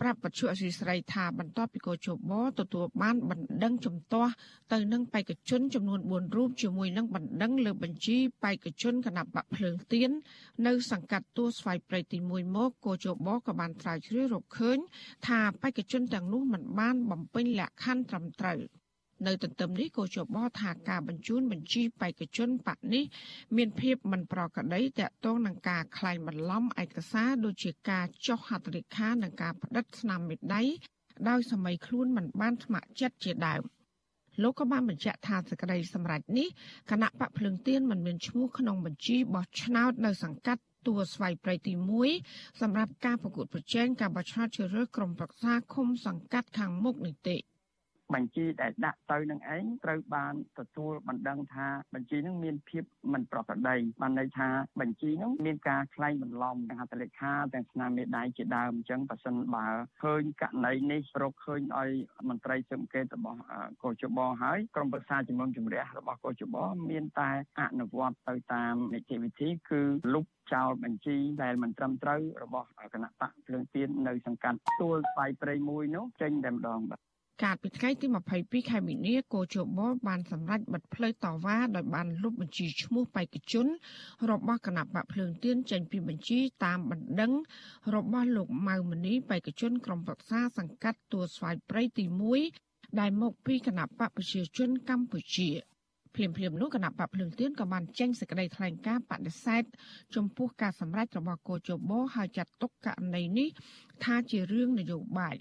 [0.01, 4.31] ប្រាប់បច្ចុប្បន្នអសីស្រីថាបន្ទាប់ពីកោជបទទួលបានបណ្ដឹងជំទាស់
[4.73, 10.09] ទៅនឹងបេក្ខជនចំនួន4រូបជាមួយនឹងបណ្ដឹងលើបញ្ជីបេក្ខជនគណៈបកភ្លើងទៀន
[10.67, 14.77] នៅសង្កាត់ទួលស្វាយព្រៃទី1មកកោជបក៏បានត្រាវជ្រាវរកឃើញ
[15.27, 18.59] ថាបេក្ខជនទាំងនោះមិនបានបំពេញលក្ខខណ្ឌត្រឹមត្រូវ
[19.27, 23.03] នៅទន្ទឹមនេះក៏ជបថាការបញ្ជូនបញ្ជីបេក្ខជនបកនេះ
[23.57, 30.61] មានភាពមិនប្រក្រតីតាក់ទងនឹងការក្លែងបន្លំឯកសារដូចជាការចុះហត្ថលេខានិងការផ្តិតស្នាមមេដៃ
[31.29, 33.63] ដោយសម័យខ្លួនមិនបានស្ម័គ្រចិត្តជាដើម
[34.41, 36.47] លោកក៏បានបញ្ជាក់ថាសេចក្តីសម្រេចនេះ
[36.91, 41.73] គណៈបកភ្លឹងទៀនមិនមានឈ្មោះក្នុងបញ្ជីបោះឆ្នោតនៅសង្កាត់ទួលស្វ័យព្រៃទី
[42.17, 47.37] 1សម្រាប់ការប្រកួតប្រជែងការបោះឆ្នោតជ្រើសរើសក្រុមប្រឹក្សាឃុំសង្កាត់ខាងមុខនេះទេ
[48.13, 54.49] បញ្ជីដែលដាក់ទៅនឹងឯងត្រូវបានទទួលបណ្ដឹងថាបញ្ជីនឹងមានភាពមិនប្រក្រតីបានន័យថា
[54.81, 59.67] បញ្ជីនឹងមានការក្លែងបន្លំទាំងហត្ថលេខាទាំងស្នាមមេដៃជាដើមអញ្ចឹងបើសិនបើ
[60.03, 61.91] ឃើញករណីនេះរកឃើញឲ្យ
[62.29, 63.39] មន្ត្រីស៊ើបអង្កេតរបស់
[63.83, 66.55] កោជបហើយក្រុមប្រឹក្សាជំនុំជម្រះរបស់កោជប
[66.91, 69.81] មានតែអនុវត្តទៅតាមនីតិវិធីគឺ
[70.13, 83.67] លុបចោលបញ្ជីដែលមិនត្រឹមត្រូវរបស់គណៈបកភ្លើងទៀននៅសង្កាត់ទួលស្វាយព្រៃមួយនោះចេញតែម្ដងបាទ កាលពីថ្ងៃទី22ខែមីនាគោជបបានសម្រេចបិទផ្លូវតវ៉ាដោយបានលុបបញ្ជីឈ្មោះបេក្ខជន
[84.31, 87.31] របស់គណៈបកភ្លើងទៀនចេញពីបញ្ជីតាមបណ្ដឹង
[87.95, 92.05] របស់លោកម៉ៅមនីបេក្ខជនក្រុមប្រឹក្សាសង្កាត់ទួលស្វាយព្រៃទី
[92.51, 95.49] 1ដែលមកពីគណៈបកប្រជាជនកម្ពុជា
[96.15, 99.63] ភ្លាមភ្លាមនោះគណៈបកភ្លើងទៀនក៏បានចេញសេចក្តីថ្លែងការណ៍បដិសេធ
[100.15, 103.49] ចំពោះការសម្រេចរបស់កោជបហើយចាត់ទុកករណីនេះ
[104.03, 105.37] ថាជារឿងនយោបាយ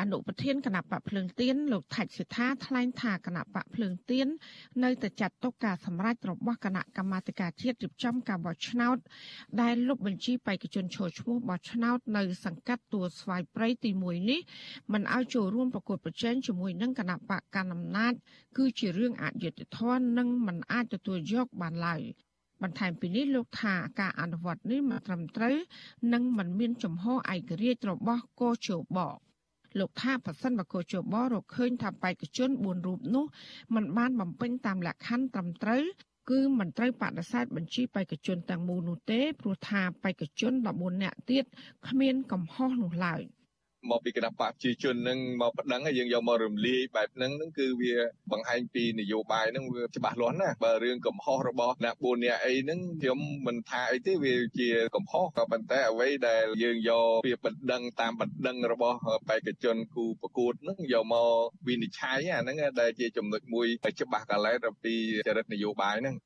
[0.00, 4.26] អនុប្រធានគណៈបកភ្លើងទៀនលោកថាច់សិដ្ឋាថ្លែងថាគណៈបកភ្លើងទៀន
[4.84, 8.96] នៅតែចាត់ទុកការសម្រេចរបស់គណៈកម្មាធិការជាតិរៀបចំការបោះឆ្នោត
[9.60, 14.40] ដែលលុបបញ្ជីបេក្ខជនឈរឈ្មោះបោះឆ្នោតនៅសង្កាត់ទួលស្វាយព្រៃទី1នេះ
[14.92, 18.12] មិនឲ្យចូលរួមប្រកួតប្រជែងជាមួយនឹងគណៈបកកណ្ដាលអំណាច
[18.58, 22.02] គឺជារឿងអយុត្តិធម៌និងមិនអាចទទួលយកបានឡើយ
[22.62, 25.56] បន្ថែមពីនេះលោកថាការអនុវត្តនេះមិនត្រឹមត្រូវ
[26.12, 27.12] និងមិនមានចំហឯ
[27.48, 28.98] ករាជ្យរបស់កោជប
[29.78, 33.24] លោកថាប្រសិនបើកោជបរកឃើញថាបេក្ខជន4រូបនោះ
[33.74, 35.82] មិនបានបំពេញតាមលក្ខខណ្ឌត្រឹមត្រូវ
[36.30, 41.44] គឺមិនត្រូវបដិសេធបញ្ជីបេក្ខជនទាំងមូលនោះទេព្រោះថាបេក្ខជន14នាក់ទៀត
[41.88, 43.22] គ្មានកំហុសនោះឡើយ។
[43.90, 47.94] មកពីគណៈបកប្រជាជននឹងមកប្តឹងយើងយកមករំលាយបែបហ្នឹងហ្នឹងគឺវា
[48.32, 61.28] បង្ហាញពីនយោបាយហ្នឹងវាច្បាស់លាស់ណាបើរឿងកំហុសរបស់អ្នក4នាក់អីហ្នឹងខ្ញុំមិនថាអីទេវាជាកំហុសក៏ប៉ុន្តែអ្វីដែលយើងយកវាបណ្ដឹងតាមបណ្ដឹងរបស់បេក្ខជនគូប្រកួតហ្នឹងយកមក
[61.68, 63.66] វិនិច្ឆ័យអាហ្នឹងដែលជាចំណុចមួយ
[64.00, 64.94] ច្បាស់កលែតពី
[65.26, 66.16] ចរិតនយោបាយហ្នឹង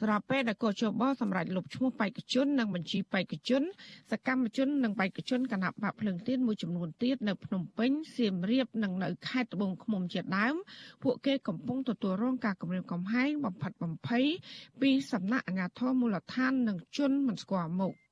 [0.00, 3.62] ស្របពេលដែលកោជបសម្រាប់លុបឈ្មោះបេក្ខជននិងបញ្ជីបេក្ខជន
[4.10, 10.54] សកម្មជននិងបេក្ខជនគណៈបកភ្លឹងទៀនមួយចំនួនទៀតនៅភ្នំពេញសៀមរាបនិងនៅខេត្តត្បូងឃ្មុំជាដើម
[11.02, 14.24] ពួកគេកំពុងទទួលរងការគំរាមកំហែងបំផិតបំភ័យ
[14.80, 17.94] ពីសំណាក់អាជ្ញាធរមូលដ្ឋាននិងជនមិនស្គាល់មុខ។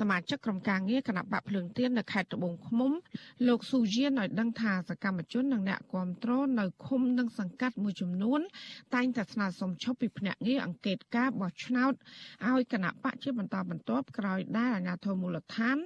[0.00, 2.92] សមាជិកក្រុមការងារគណៈបកភ្លើងទៀននៅខេត្តត្បូងឃ្មុំ
[3.46, 8.40] លោកស៊ូយានឲ្យដឹងថាសកម្មជននិងអ្នកគាំទ្រនៅឃុំនិងសង្កាត់មួយចំនួន
[8.94, 11.92] តែងតែស្នើសុំឈប់ពីភ្នាក់ងារអង្កេតការបោះឆ្នោត
[12.46, 15.76] ឲ្យគណៈបកជាបន្តបន្ទាប់ក្រោយដែលអាជ្ញាធរមូលដ្ឋាន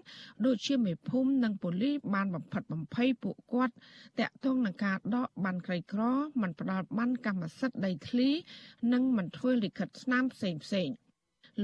[0.46, 3.75] ដូចជាមេភូមិនិងប៉ូលីសបានបំផិតបំភ័យពួកគាត់
[4.20, 6.03] តាក់ទងនឹងការដកបានក្រីក្រ
[6.42, 8.29] មិនផ្ដល់បានកម្មសិទ្ធិដីធ្លី
[8.92, 11.10] និងមិនធ្វើលិខិតស្នាមផ្សេងផ្សេងៗ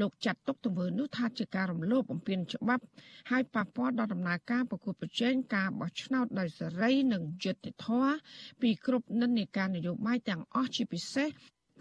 [0.00, 2.82] លោកចាត់ទុកទង្វើនោះថាជាការរំលោភបំពានច្បាប់
[3.30, 8.14] ហើយប៉ះពាល់ដល់ដំណើរការប្រកួតប្រជែងការបោះឆ្នោតដោយសេរីនិងយុត្តិធម៌
[8.62, 11.28] ពីគ្រប់និន្នាការនយោបាយទាំងអស់ជាពិសេស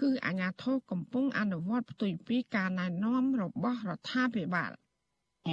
[0.01, 4.71] គឺអាញាធរកំពុងអនុវត្តផ្ទុយពីការណែនាំរបស់រដ្ឋាភិបាល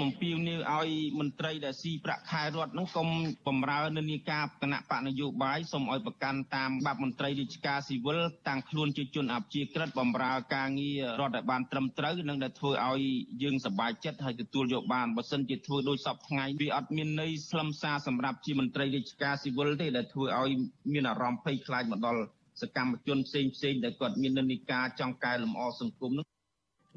[0.00, 3.08] អំពាវនាវឲ្យមន្ត្រីដែលស៊ីប្រាក់ខែរដ្ឋនឹងកុំ
[3.46, 13.02] បំរើនិន្នាការគណៈបកនយោបាយសូមឲ្យប្រកាន់តាមបាប់មន្ត្រីរាជការស៊ីវិលតាំងខ្លួនជាជនអព្យាក្រឹតបំរើការងាររដ្ឋឲ្យបានត្រឹមត្រូវនិងដែលធ្វើឲ្យ
[13.42, 20.50] យើងសប្បាយចិត្តហើយទទួលយកបានបើសិនជាធ្វើដោយសពថ្ងៃវាអត់មានន័យស្លឹមសារសម្រាប់ជាមន្ត្រីរាជការស៊ីវិលទេដែលធ្វើឲ្យ
[20.92, 22.22] មានអារម្មណ៍ភ័យខ្លាចមកដល់
[22.60, 26.26] សកម្មជនផ្សេងផ្សេងដែលគាត់មាននិន្នាការចង់កែលម្អសង្គមនឹង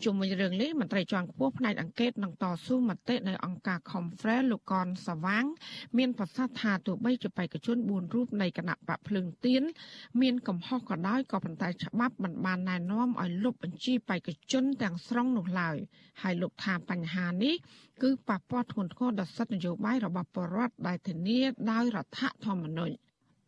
[0.03, 5.45] ជុំវិញរឿងនេះមន្ត្រីជាន់ខ្ពស់ផ្នែកអង្កេតនឹងតស៊ូមតិនៅអង្គការ Conference លោកកនសវាង
[5.97, 9.63] មានប្រសាសន៍ថាទោះបីជាបេក្ខជន4រូបនៃគណៈបកភ្លើងទៀន
[10.21, 15.77] មានកំហុសក៏ដោយក៏ប៉ុន្តែច្បាប់មិនបានណែនាំឲ្យលុបបញ្ជីបេក្ខជនទាំងស្រុងនោះឡើយ
[16.21, 17.55] ហើយលោកថាបញ្ហានេះ
[18.03, 21.39] គឺប៉ះពាល់ធ្ងន់ធ្ងរដល់សិទ្ធិនយោបាយរបស់ប្រជាពលរដ្ឋដែលធានា
[21.71, 23.04] ដោយរដ្ឋធម្មនុញ្ញ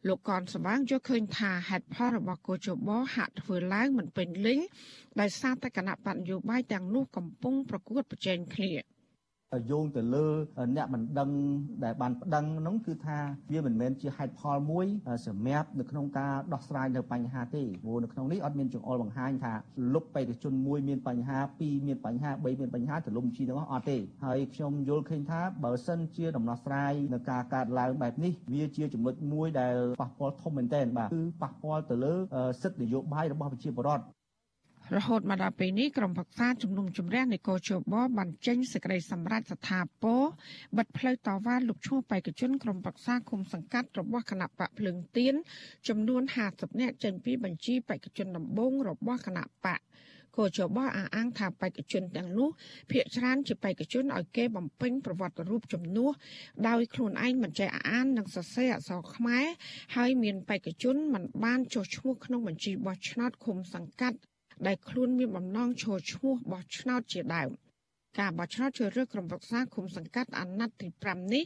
[0.07, 4.59] លោកកនសវាងយកឃើញថាហេតុផលរបស់កោជបហាក់ធ្វើឡើងមិនពេញលេញ
[5.19, 8.71] ដោយសារតែគណៈបញ្ញោបាយទាំងនោះកំពុងប្រកួតប្រជែងគ្នា។
[9.69, 10.27] យោងទៅលើ
[10.75, 11.29] អ្នកមិនដឹង
[11.83, 13.17] ដែលបានប្តឹងនោះគឺថា
[13.51, 14.85] វាមិនមែនជាហេតុផលមួយ
[15.27, 19.53] សម្រាប់នៅក្នុងការដោះស្រាយនៅបញ្ហាទេព្រោះនៅក្នុងនេះអត់មានចង្អុលបង្ហាញថា
[19.93, 32.13] លុបបេក្ខជនមួយមានបញ្ហាពីរមានបញ្ហាបីមានបញ្ហាទលំជីទាំងអស់អត់ទេហើយខ្ញុំយល់ឃើញថាបើសិនជាដំណោះស្រាយនៅការកើតឡើងបែបនេះវាជាចំណុចមួយដែលប៉ះពាល់ធំមែនទែនបាទគឺប៉ះពាល់ទៅលើ
[32.61, 34.03] សិទ្ធិនយោបាយរបស់ប្រជាពលរដ្ឋ
[34.95, 40.21] រហូតមកដល់ពេលនេះក្រុមប្រឹក្សាជំនុំជម្រះនៃកោជបបានចេញសេចក្តីសម្រេចស្ថាពរ
[40.77, 45.35] បិទផ្លូវតវ៉ាលុបឈ្មោះបេក្ខជនក្រុមប្រឹក្សាគុំសង្កាត់របស់គណៈបកភ្លឹងទៀន
[45.87, 46.21] ចំនួន
[46.51, 49.79] 50នាក់ចេញពីបញ្ជីបេក្ខជនដំបូងរបស់គណៈបក
[50.37, 52.49] គោចបអះអាងថាបេក្ខជនទាំងនោះ
[52.91, 56.11] ភាគច្រើនជាបេក្ខជនឲ្យគេបំពេញប្រវត្តិរូបជំនួស
[56.67, 59.45] ដោយខ្លួនឯងមិនចេះអាននិងសរសេរអក្សរខ្មែរ
[59.95, 64.19] ហើយមានបេក្ខជនមិនបានចុះឈ្មោះក្នុងបញ្ជីបោះឆ្នោតឃុំសង្កាត់
[64.65, 67.49] ដែលខ្លួនមានបំណងចូលឈ្មោះបោះឆ្នោតជាដើម
[68.19, 71.45] ការបោះឆ្នោតជ្រើសរើសក្រុមប្រឹក្សាឃុំសង្កាត់អាណត្តិទី5នេះ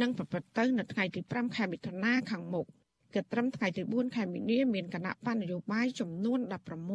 [0.00, 2.66] នឹងប្រព្រឹត្តទៅនៅថ្ងៃទី5ខែមិថុនាខាងមុខ
[3.14, 6.40] គិតត្រឹមថ្ងៃទី4ខែមីនាមានគណៈបញ្ញយោបាយចំនួន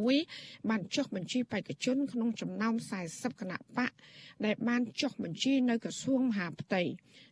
[0.07, 2.73] 16បានចុះបញ្ជីបេក្ខជនក្នុងចំណោម
[3.07, 3.91] 40គណៈបក
[4.45, 6.81] ដែលបានចុះបញ្ជីនៅក្រសួងមហាផ្ទៃ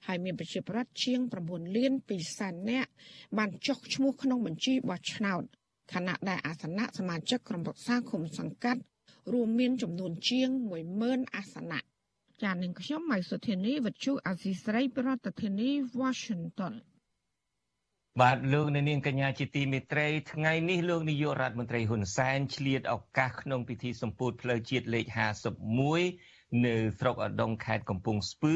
[0.08, 1.19] ហើយមានប្រជាប្រដ្ឋជាង
[1.50, 2.89] 9លាន2សែននាក់
[3.38, 5.43] បានចុះឈ្មោះក្នុងបញ្ជីបោះឆ្នោត
[5.93, 8.82] ខណៈដែលអាសនៈសមាជិកក្រុមប្រឹក្សាគុំសង្កាត់
[9.34, 10.49] រួមមានចំនួនជាង
[10.91, 11.79] 10000អាសនៈ
[12.41, 16.73] ចាននឹងខ្ញុំម៉ៃសុធានីវັດជូអាស៊ីស្រីប្រធានាធិបតី Washington
[18.21, 25.06] បាទលោកអ្នកនាងកញ្ញាជាទីមេត្រីថ្ងៃនេះលោកនាយករដ្ឋមន្ត្រីហ៊ុនសែនឆ្លៀតឱកាសក្នុងពិធីសម្ពោធផ្លូវជាតិលេខ
[25.86, 28.56] 51នៅស្រុកអដុងខេត្តកំពង់ស្ពឺ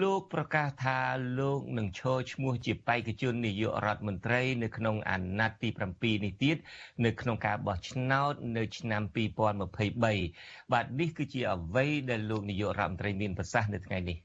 [0.00, 0.98] លោកប្រកាសថា
[1.38, 6.56] លោកនឹងឈរឈ្មោះជាបេក្ខជននាយករដ្ឋមន្ត្រី នៅក្នុងអាណត្តិទី7នេះទៀត
[7.04, 14.16] នៅក្នុងការបោះឆ្នោតនៅឆ្នាំ2023បាទនេះគឺជាអ្វីដែលលោកនាយករដ្ឋមន្ត្រីមានប្រសាសន៍នៅថ្ងៃនេះ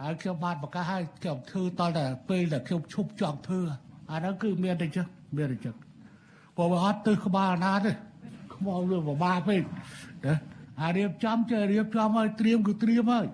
[0.00, 3.60] ហើយខ្ញុំបានប្រកាសឲ្យខ្ញុំធ្វើតតែពេលដែលខ្ញុំឈប់ចង់ធ្វើ
[4.10, 5.74] អាហ្នឹងគឺមានតែចឹងមានតែចឹង
[6.56, 7.92] ព្រោះវាអត់ទៅក្បាលណាទេ
[8.54, 9.62] ខ្មោចវាពិបាកពេក
[10.26, 10.34] ណា
[10.82, 13.26] អារៀបចំចេះរៀបចំឲ្យត្រៀមគឺត្រៀមហើយ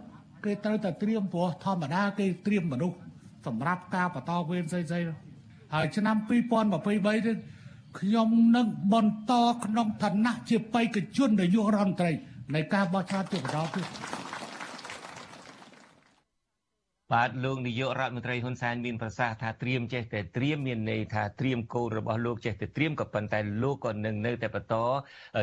[0.45, 2.97] គេត្រូវតែត្រៀមព្រោះធម្មតាគេត្រៀមមនុស្ស
[3.47, 5.15] សម្រាប់ការបន្តវេនផ្សេងៗ
[5.75, 7.37] ហើយឆ្នាំ2023នេះ
[8.01, 9.33] ខ្ញុំនឹងបន្ត
[9.65, 12.11] ក្នុងឋានៈជាបេក្ខជននាយករដ្ឋមន្ត្រី
[12.55, 13.87] នៃការបោះឆ្នោតជាបន្តទៀត
[17.13, 24.77] បាទលោកនាយករដ្ឋមន្ត្រីហ៊ុនសែនមានប្រសាសន៍ថាត្រៀមចេះតែត្រៀមមានន័យថាត្រៀមកូនរបស់លោកចេះតែត្រៀមក៏ប៉ុន្តែលោកក៏នឹងនៅតែបន្ត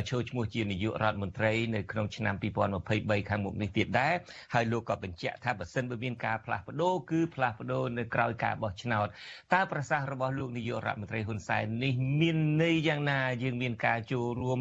[0.10, 2.36] ចូលឈ្មោះជានាយករដ្ឋមន្ត្រីនៅក្នុងឆ្នាំ
[2.82, 4.14] 2023ខាងមុខនេះទៀតដែរ
[4.54, 9.08] ហើយលោកក៏បញ្ជាក់ថាបើសិនបើមានការផ្លាស់ប្ដូរគឺផ្លាស់ប្ដូរនៅក្រៅការបោះឆ្នោត
[9.54, 14.60] តើប្រសាសន៍របស់លោកនាយករដ្ឋមន្ត្រីហ៊ុនសែននេះមានន័យយ៉ាងណាយើងមានការចូលរួម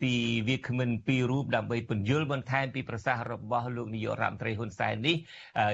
[0.00, 0.12] ពី
[0.48, 5.16] វាគ្មិនពីររូបដើម្បីពន្យល់បន្ថែមពីប្រសាសន៍របស់លោកនាយករដ្ឋមន្ត្រីហ៊ុនសែននេះ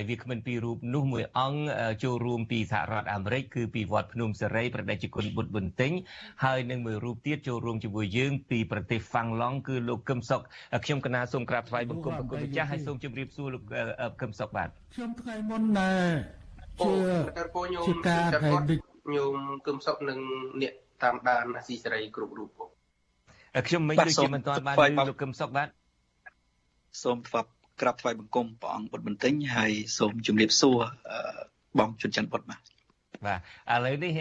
[0.09, 1.63] វាគ្មិនពីររូបនោះមួយអង្គ
[2.05, 5.93] ចូលរួមពីសហរដ្ឋអាមេរិកគឺពីវត្តភ្នំសេរីប្រដេជគុណបុត្របន្ទិញ
[6.45, 10.43] ហើយនឹងមួយរូបទៀតចូលរួមជាមួយយើងពីប្រទេសហ្វាំងឡង់គឺលោកកឹមសុខ
[10.85, 13.63] ខ្ញុំកណាសូមក្រាបថ្វាយបង្គំប្រគុណម្ចាស់ហើយសូមជម្រាបសួរលោក
[14.21, 16.11] កឹមសុខបាទខ្ញុំថ្ងៃមុនដែរ
[16.81, 16.93] ជា
[17.89, 18.81] ជាការហើយ
[19.15, 20.19] ញោមគឹមសុខនិង
[20.63, 22.49] អ្នកតាមដានអាស៊ីសេរីគ្រប់រូប
[23.69, 25.69] ខ្ញុំមិនដូចជាមិនទាន់បានឮលោកកឹមសុខបាទ
[27.03, 30.79] សូមថ្វា ក្រាបថ្វាយបង្គំព្រះអង្គបុត្របន្ទិញហើយសូមជម្រាបសួរ
[31.79, 32.61] បងជុនច័ន្ទបុត្របាទ
[33.27, 33.41] បាទ
[33.73, 34.13] ឥឡូវនេះ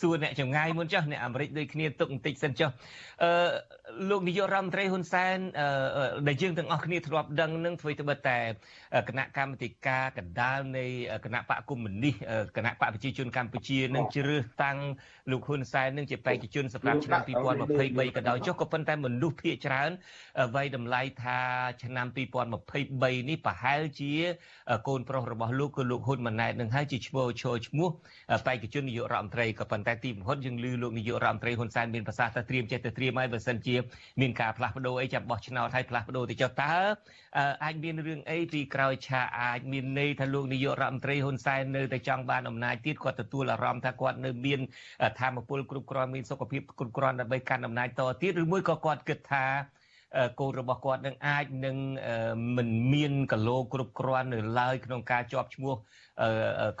[0.00, 2.70] សួរអ្នកចងាយមុនចុះអ្នកអាមេរិកដូចគ្នាទុកបន្តិចសិនចុះ
[3.22, 3.30] អឺ
[4.10, 5.38] លោកនាយករដ្ឋមន្ត្រីហ៊ុនសែន
[6.28, 8.38] ដែលយើងទាំងអស់គ្នាធ្លាប់ដឹងនឹងធ្វើទៅបិទតែ
[9.08, 10.84] គណៈកម្មាធិការកណ្ដាលនៃ
[11.24, 12.14] គណៈបកកុម្មុយនីស
[12.56, 14.78] គណៈបកប្រជាជនកម្ពុជានឹងជ្រើសតាំង
[15.30, 19.90] លោកហ៊ុនសែននឹងជាបេក្ខជនសម្រាប់ឆ្នាំ2023ក៏ដោយចុះក៏ប៉ុន្តែមនុស្សភាគច្រើន
[20.54, 21.38] វាយតម្លៃថា
[21.84, 24.12] ឆ្នាំ2023នេះប្រហែលជា
[24.88, 27.88] កូនប្រុសរបស់លោកគឺលោកហ៊ុនម៉ាណែតនឹងហើយជាឈ្មោះឈរឈ្មោះ
[28.46, 33.74] បេក្ខជននាយករដ្ឋមន្ត្រីក៏ប៉ុន្តែទីបំផុតយើងឮលោកនាយករដ្ឋមន្ត្រីហ៊ុនសែនមានប្រសាសន៍ថាត្រៀមចេះតែត្រៀមហើយបើសិនជា
[34.20, 36.72] មានការផ្លាស់ប្ដូរអីចាំបោះឆ្នោតឲ្យផ្លាស់ប្ដូរទៅចុះតើ
[37.64, 44.60] អាចមានរឿងអីពីក្រោយឆាអាចមានន័យថាលោកនាយករដ្ឋមន្ត្រីហ៊ុនសែននៅតែចង់បានអំណាចទៀតគាត់ទទួលអារម្មណ៍ថាគាត់នៅមាន
[45.20, 49.44] ធម៌ពលគ្រប់គ្រាន់មានសុខភាពគ្រប់គ្រាន់ដើម្បីកាន់អំណាចតទៀតឬមួយក៏គាត់គិតថា
[50.40, 51.76] កូនរបស់គាត់នឹងអាចនឹង
[52.56, 55.74] មិនមានកលោគ្រប់គ្រាន់នៅឡើយក្នុងការជាប់ឈ្មោះ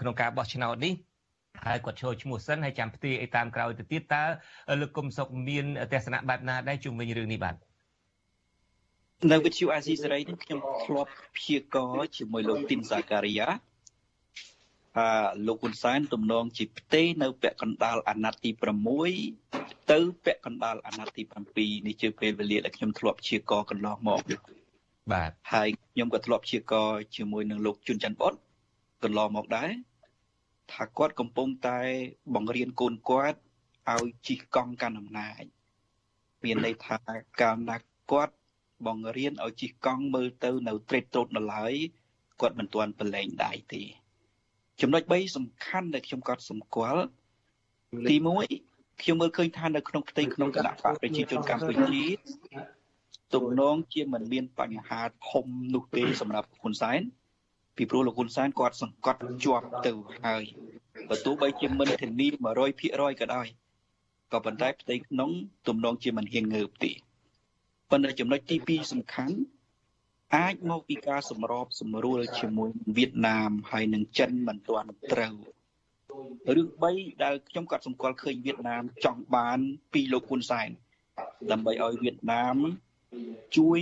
[0.00, 0.92] ក្នុងការបោះឆ្នោតនេះ
[1.66, 4.22] ហើយគាត់ចូលឈ្មោះសិនហើយចាំផ្ទីអីតាមក្រោយទៅទៀតតើ
[4.80, 7.56] លោកគុំសុកមានទស្សនៈបែបណាដែរជុំវិញរឿងនេះបាទ
[9.32, 13.48] នៅវិទ្យុអាស៊ីសេរីនេះខ្ញុំធ្លាប់ព្យាករជាមួយលោកទីនសាការីយ៉ា
[14.98, 15.08] អឺ
[15.46, 18.50] លោកហ៊ុនសែនទំនងជាផ្ទេនៅពាក់កណ្ដាលអាណត្តិទី
[19.20, 21.22] 6ទៅពាក់កណ្ដាលអាណត្តិទី
[21.54, 24.20] 7នេះជាពេលវេលាដែលខ្ញុំធ្លាប់ព្យាករកន្លងមក
[25.12, 28.34] បាទហើយខ្ញុំក៏ធ្លាប់ព្យាករជាមួយនឹងលោកជុនច័ន្ទបុត
[29.04, 29.70] កន្លងមកដែរ
[30.72, 31.80] ថាគាត់កំពុងតែ
[32.34, 33.38] បង្រៀនកូនគាត់
[33.92, 35.42] ឲ្យជិះកង់កាន់អំណាច
[36.44, 36.96] មានន័យថា
[37.40, 37.76] កាលណា
[38.10, 38.34] គាត់
[38.86, 41.74] បង្រៀនឲ្យជិះកង់មើលទៅនៅត្រេតត្រោតនៅឡើយ
[42.40, 43.82] គាត់មិនទាន់ប្រឡែងដៃទេ
[44.80, 47.02] ចំណុច3សំខាន់ដែលខ្ញុំកត់សម្គាល់
[48.10, 48.16] ទី
[48.58, 52.04] 1ខ្ញុំមើលឃើញថានៅក្នុងផ្ទៃក្នុងគណៈបកប្រជាជនកម្ពុជា
[53.34, 57.00] ទំនងជាមិនមានបញ្ហាធំនោះទេសម្រាប់ហ៊ុនសែន
[57.76, 59.92] ពីព្រោះលោកហ៊ុនសែនគាត់សង្កត់ជាប់ទៅ
[60.24, 60.44] ហើយ
[61.08, 62.28] បើទោះបីជាមិនធានា
[62.72, 63.46] 100%ក៏ដោយ
[64.32, 65.30] ក៏ប៉ុន្តែផ្ទៃក្នុង
[65.68, 66.90] ទំនងជាមិនហ៊ានងើបទេ
[67.90, 69.36] ប៉ុន្តែចំណុចទី2សំខាន់
[70.36, 75.34] អាចមកពីការសម្របសម្រួលជាមួយវៀតណាមហើយនិងចិនមិនទាន់ត្រូវ
[76.54, 79.58] រឿង3ដែលខ្ញុំក៏សម្គាល់ឃើញវៀតណាមចង់បាន
[79.92, 80.70] ពីលោកហ៊ុនសែន
[81.50, 82.56] ដើម្បីឲ្យវៀតណាម
[83.56, 83.80] ជួយ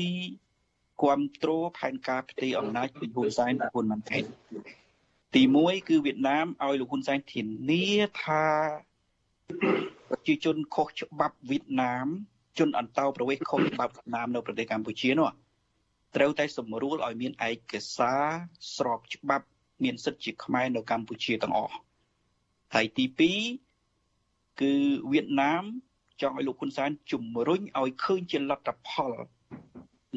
[1.03, 4.25] គ្រប់គ្រងផែនការផ្ទេរអំណាចពីហ៊ុនសែនទៅហ៊ុនម៉ាណែត
[5.35, 7.87] ទី1គឺវៀតណាមឲ្យលោកហ៊ុនសែនធានា
[8.23, 8.45] ថា
[10.11, 12.07] ប្រជាជនខុសច្បាប់វៀតណាម
[12.59, 15.31] ជនអន្តោប្រវេសន៍ខុសច្បាប់វៀតណាមនៅប្រទេសកម្ពុជានោះ
[16.17, 18.27] ត្រូវតែសម្រួលឲ្យមានឯកសារ
[18.77, 19.47] ស្របច្បាប់
[19.85, 21.75] មានសិទ្ធិជាខ្មែរនៅកម្ពុជាទាំងអស់
[22.75, 23.05] ហើយទី
[23.99, 24.75] 2គឺ
[25.13, 25.63] វៀតណាម
[26.23, 29.13] ចង់ឲ្យលោកហ៊ុនសែនជំរុញឲ្យឃើញជាលទ្ធផល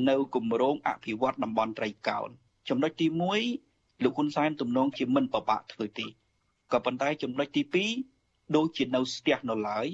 [0.09, 2.29] នៅគម្រោងអភិវឌ្ឍតំបន់ត្រីកោណ
[2.69, 3.07] ចំណុចទី
[3.55, 6.07] 1លោកហ៊ុនសែនទំនងជាមិនប្របាក់ធ្វើទេ
[6.71, 7.63] ក៏ប៉ុន្តែចំណុចទី
[8.15, 9.87] 2ដូចជានៅស្ទះនៅឡើយ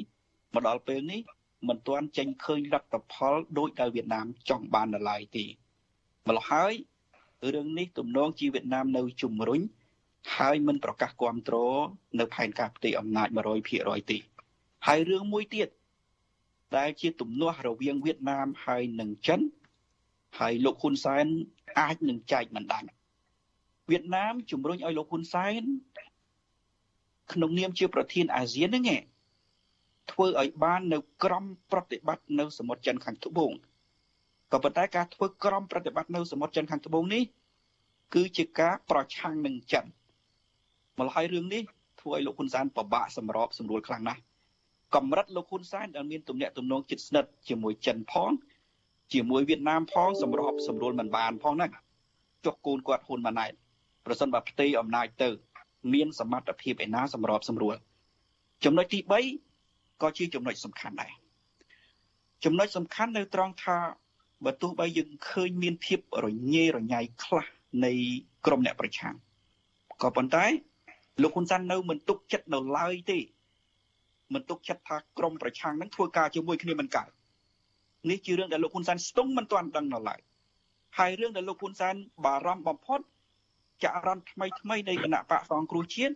[0.53, 1.21] មកដល់ពេលនេះ
[1.67, 5.45] មិនទាន់ចេញឃើញលទ្ធផលដោយដែលវៀតណាមចង់បាននៅឡើយទេ
[6.27, 6.73] ម្ល៉េះហើយ
[7.53, 9.61] រឿងនេះទំនងជាវៀតណាមនៅជំរុញ
[10.35, 11.83] ហើយមិនប្រកាសគ្រប់គ្រង
[12.19, 13.27] នៅផែនការផ្ទៃអំណាច
[13.69, 14.17] 100%ទេ
[14.87, 15.69] ហើយរឿងមួយទៀត
[16.77, 19.41] ដែលជាទំនាស់រវាងវៀតណាមហើយនិងចិន
[20.39, 21.25] ហើយលោកហ៊ុនសែន
[21.79, 22.89] អាចនឹងចែកមិនដាច់
[23.89, 25.63] វៀតណាមជំរុញឲ្យលោកហ៊ុនសែន
[27.33, 29.03] ក្នុងនាមជាប្រធានអាស៊ានហ្នឹងឯង
[30.11, 33.51] ធ្វើឲ្យបាននៅក្រមប្រតិបត្តិនៅសមុទ្រចិនខាងត្បូង
[34.51, 37.23] ក៏ប៉ុន្តែការធ្វើក្រមប្រតិបត្តិនៅសមុទ្រចិនខាងត្បូងនេះ
[38.13, 39.85] គឺជាការប្រឆាំងនឹងចិន
[40.99, 41.63] ម្ល៉េះហើយរឿងនេះ
[42.01, 44.21] ធ្វើឲ្យលោកហ៊ុនសែនពិបាកសម្របសម្រួលខ្លាំងណាស់
[44.95, 48.31] កម្រិតលោកហ៊ុនសែនដែលមានទំនាក់ទំនងជិតស្និទ្ធជាមួយចិនផង
[49.13, 51.67] ជាមួយវៀតណាមផងសម្របសម្រួលមិនបានផងណា
[52.45, 53.51] ចុះកូនគាត់ហ៊ុនម៉ាណែត
[54.05, 55.29] ប្រសិនបើផ្ទៃអំណាចទៅ
[55.93, 57.75] មានសមត្ថភាពឯណាសម្របសម្រួល
[58.65, 58.99] ចំណុចទី
[59.49, 61.11] 3ក៏ជាចំណុចសំខាន់ដែរ
[62.45, 63.77] ចំណុចសំខាន់នៅត្រង់ថា
[64.45, 67.45] បើទោះបីយើងឃើញមានភាពរញ៉េរញ៉ៃខ្លះ
[67.85, 67.91] នៃ
[68.45, 69.15] ក្រមអ្នកប្រឆាំង
[70.01, 70.45] ក៏ប៉ុន្តែ
[71.21, 73.19] លោកហ៊ុនសែននៅមិនទុកចិត្តនៅឡើយទេ
[74.33, 77.09] មិនទុកចិត្តថាក្រមប្រឆាំងនឹងធ្វើការជាមួយគ្នាមិនកើត
[78.09, 80.19] នេះជារឿងដែលលោកហ៊ុនសែនស្ទង់មិនទាន់ដឹងនៅឡើយ
[80.97, 82.99] ហើយរឿងដែលលោកហ៊ុនសែនបារម្ភបំផុត
[83.83, 86.15] ចរន្តថ្មីថ្មីនៃគណៈបកសង្គ្រោះជាតិ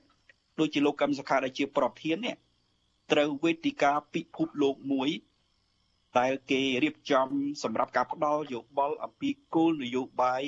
[0.60, 2.36] ដូចជាលោកកឹមសុខាដែលជាប្រធាននេះ
[3.12, 5.10] ត្រូវវេទិកាពិភពលោកមួយ
[6.20, 7.28] ដែលគេរៀបចំ
[7.64, 10.44] សម្រាប់ការផ្ដល់យោបល់អំពីគោលនយោបាយ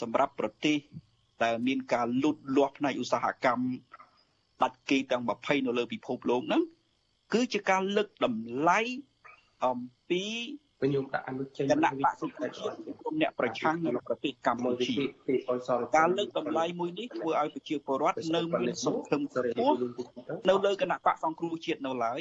[0.00, 0.76] សម្រាប់ប្រទេស
[1.42, 3.66] ដែលមានការលូតលាស់ផ្នែកឧស្សាហកម្ម
[4.62, 6.62] ដាច់គេទាំង20នៅលើពិភពលោកហ្នឹង
[7.32, 8.80] គឺជាការលើកតម្លៃ
[9.64, 9.78] អំ
[10.10, 10.24] ពី
[10.82, 14.94] ខ្ញុំដាក់អនុចេញគណៈបក្សប្រជាជនអ្នកប្រឆាំងនៅប្រទេសកម្ពុជា
[15.96, 19.76] ការលើកតម្លៃមួយនេះធ្វើឲ្យប្រជាពលរដ្ឋនៅមានសង្ឃឹមខ្ពស់
[20.48, 22.20] នៅលើគណៈបកសង្គ្រោះជាតិនៅឡើយ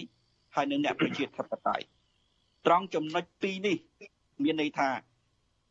[0.55, 1.85] ហើយនៅអ្នកប្រជាធិបតេយ្យ
[2.65, 3.77] ត្រង់ចំណុចពីរនេះ
[4.43, 4.89] មានន័យថា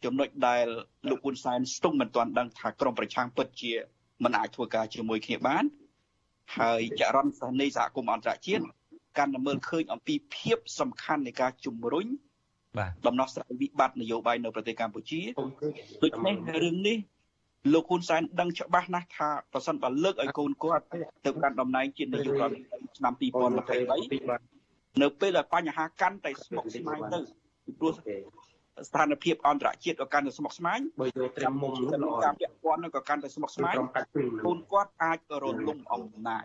[0.05, 0.67] ចំណុចដែល
[1.11, 3.73] លោកហ៊ុនសែនស្ទង់មិនទាន់ដឹងថាក្រមប្រឆាំងពិតជា
[4.25, 5.65] មិនអាចធ្វើការជាមួយគ្នាបាន
[6.59, 8.63] ហើយចរន្តសាសនៃសហគមន៍អន្តរជាតិ
[9.19, 12.07] កាន់តែមើលឃើញអំពីភាពសំខាន់នៃការជំរុញ
[12.79, 15.21] បាទដំណោះស្រាយវិបត្តិនយោបាយនៅប្រទេសកម្ពុជា
[16.03, 16.99] ដូច្នេះរឿងនេះ
[17.73, 20.85] លោកហ៊ុនសែនដឹងច្បាស់ណាស់ថាប្រសិនបើលើកឲ្យកូនគាត់
[21.27, 27.19] ទៅកាន់តំណែងជានាយករដ្ឋមន្ត្រីឆ្នាំ2023នៅពេលដែលបញ្ហាកាន់តែស្មុគស្មាញទៅ
[27.65, 27.93] ពីព្រោះ
[28.89, 33.75] ស្ថានភាពអន្តរជាតិក៏កាន់តែស្មុគស្មាញបើយកត្រឹមមុំនោះល្អការពាក់ព័ន្ធក៏កាន់តែស្មុគស្មាញ
[34.47, 36.45] កូនគាត់អាចរលំអំណាច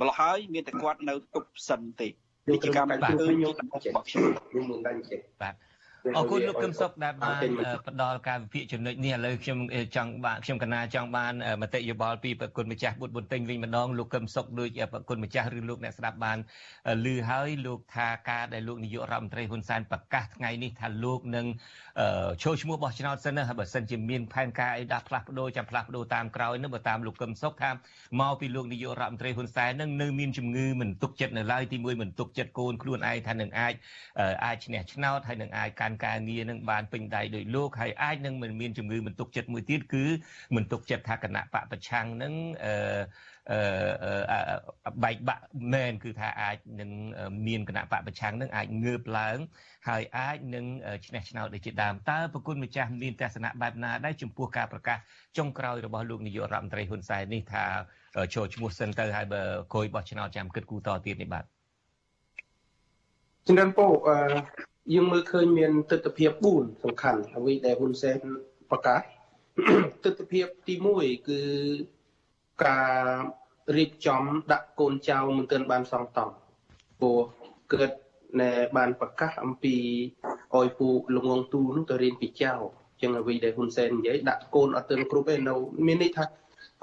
[0.00, 2.08] ម្ល៉េះហើយមានតែគាត់នៅទប់សិនទេ
[2.48, 5.54] នេះជាការមើលឃើញរបស់ខ្ញុំខ្ញុំមើលតែចេះបាទ
[6.14, 7.42] អរគុណលោកកឹមសុខដែលបាន
[7.88, 9.58] ផ្ដល់ការវិភាគចំណុចនេះឥឡូវខ្ញុំ
[9.96, 16.38] ចង់បានខ្ញុំកណាចង់បានមតិយោបល់ពីប្រគុណម្ចាស់បុត្របុន្ទិញវិញម្ដងលោកកឹមសុខដូចប្រគុណម្ចាស់ឬលោកអ្នកស្ដាប់បាន
[17.04, 21.46] ឮហើយលោកថាការដែលលោកនាយករដ្ឋមន្ត្រីហ៊ុនសែនប្រកាសថ្ងៃនេះថាលោកនឹង
[22.42, 27.70] ចូលឈ្មោះបោះឆ្នោតសិនណាបើសិនជាមានផែនការអីដាក់ផ្លាស់ប្ដូរចាំផ្លាស់ប្ដូរតាមក្រោយនឹងបើតាមលោកកឹមសុខថា
[28.20, 33.74] មកពីលោកនាយករដ្ឋមន្ត្រីហ៊ុនសែននឹងនៅមានជំងឺមិនទុកចិត្តនៅឡើយទីមួយមិនទុកចិត្តកូនខ្លួនឯងថានឹងអាច
[34.44, 40.04] អាចឈ្នះឆ្នោតហើយនឹងអាចកាន់ការងារនឹងបានពេញដៃដោយលោកហើយអាចនឹងមិនមានជំងឺមិនទុកចិត្តមួយទៀតគឺ
[40.56, 42.74] មិនទុកចិត្តថាគណៈបពប្រឆាំងនឹងអឺ
[43.50, 46.90] អឺបែកបាក់មែនគឺថាអាចនឹង
[47.46, 49.38] មានគណៈបពប្រឆាំងនឹងអាចងើបឡើង
[49.88, 50.64] ហើយអាចនឹង
[51.06, 54.98] ឈ្នះឆ្នោតដូចជាដើមតើប្រគុណម្ចាស់មានទស្សនៈបែបណាដែរចំពោះការប្រកាស
[55.36, 57.64] ចុងក្រោយរបស់លោកនាយករដ្ឋមន្ត្រីហ៊ុនសែននេះថា
[58.34, 59.42] ចូលឈ្មោះសិនទៅហើយបើ
[59.74, 61.44] គយបោះឆ្នោតចាំគិតគូតទៀតនេះបាទ
[63.46, 64.16] ជំរាបពោអឺ
[64.94, 66.26] យើងមើលឃើញមានទស្សនវិជ្ជា
[66.56, 68.18] 4សំខាន់អ្វីដែលហ៊ុនសែន
[68.70, 69.00] ប្រកាស
[70.04, 71.40] ទស្សនវិជ្ជាទី1គឺ
[72.64, 73.04] ការ
[73.76, 74.22] រៀបចំ
[74.52, 76.28] ដាក់កូនចៅមិនទាន់បានសងតំ
[77.00, 77.18] ព្រោះ
[77.72, 77.90] កើត
[78.40, 79.76] ណែបានប្រកាសអំពី
[80.56, 82.52] ឲ្យពូលងងទូនោះទៅរៀនពីចៅ
[83.00, 85.54] ចឹងអ្វីដែលហ៊ុនសែននិយាយដាក់កូនអត់ទាន់គ្រប់ទេនៅ
[85.86, 86.24] មានន័យថា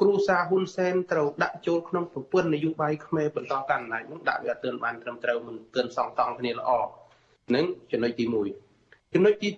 [0.02, 6.72] គ្រូសាហ៊ុនសែនត្រូវដាក់ចូលក្នុងប្រព័ន្ធនយោបាយខ្មែរបន្តកាន់អំណាចនោះដាក់វាអត់ទាន់បានត្រឹមត្រូវមិនទាន់សងតង់គ្នាល្អ
[7.56, 9.50] នឹងចំណុចទី1ចំណុចទី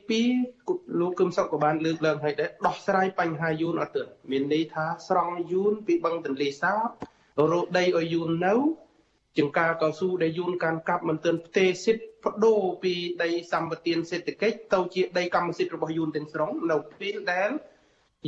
[0.44, 6.88] 2លោកគឹមសុខក៏បានលើកឡើងឲ្យដែរដោះស្រាយបញ្ហាយូនអត់ទាន់មានន័យថាស្រង់យូនពីបឹងទន្លេសាប
[7.52, 8.56] រោដីឲ្យយូននៅ
[9.38, 17.50] ចង្ការកៅស៊ូដែលយូនកាន់កាប់មិនទាន់ផ្ទេសិទ្ធបដូរពីដីសម្បត្តិសេដ្ឋកិច្ចទៅជាដីកម្មសិទ្ធិរបស់យូនទាំងស្រុងនៅពេលដែល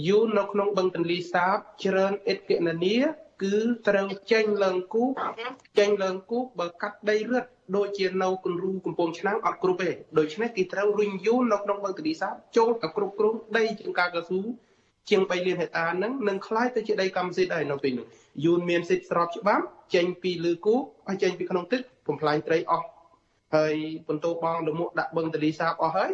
[0.07, 2.95] យូននៅក្នុងបឹងទន្លេសាប ច្រើនអិតកណនី
[3.42, 3.56] គឺ
[3.88, 5.04] ត្រូវចេញឡើងគូ
[5.78, 7.44] ចេញឡើងគូបើកាត់ដីរឹត
[7.76, 9.88] ដូចជានៅគន្រូកំពង់ឆ្នាំងអត់គ្រប់ទេ
[10.18, 14.40] ដូច្នេះគេត្រូវរុញយូននៅក្នុងបឹងទន្លេសាបចូលទៅគ្រប់គ្រងដីជាងការកស៊ូ
[15.08, 18.06] ជាង3លានហិកតាហ្នឹងនឹងคล้ายទៅជាដីកម្មសិទ្ធិដែរនៅពេលនោះ
[18.44, 20.74] យូនមានសិទ្ធិស្របច្បាប់ចេញពីលើគូ
[21.08, 22.86] ឲ្យចេញពីក្នុងទឹកបំផ្លាញត្រីអស់
[23.54, 23.74] ហើយ
[24.08, 26.10] បន្ទោបងលមុខដាក់បឹងទលីសាបអស់ហើយ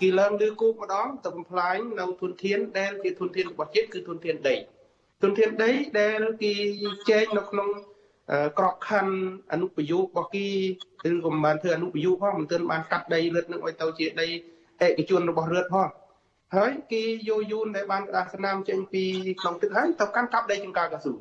[0.00, 4.56] គេឡើងលើគោកម្ដងទៅបំផ្លាញនៅធនធានដែលជាធនធានរបស់ជាតិគឺធនធានដី
[5.25, 6.53] ធនធានដីដែលគេ
[7.09, 7.69] ចែកនៅក្នុង
[8.57, 9.15] ក្របខណ្ឌ
[9.51, 10.47] អនុប្រយោគរបស់គេ
[11.09, 14.27] ឬក៏មិនបានធ្វើអនុប្រយោគផងមិនទាន់បានកាត់ដីរឹតនឹងឲ្យទៅជាដី
[14.85, 15.89] ឯកជនរបស់រដ្ឋផង
[16.55, 19.03] ហើយគេយកយូនដែលបានក្តារស្នាមចេញពី
[19.41, 21.13] ក្នុងទឹកហើយទៅកាន់កាប់ដីចង្ការកស៊ូ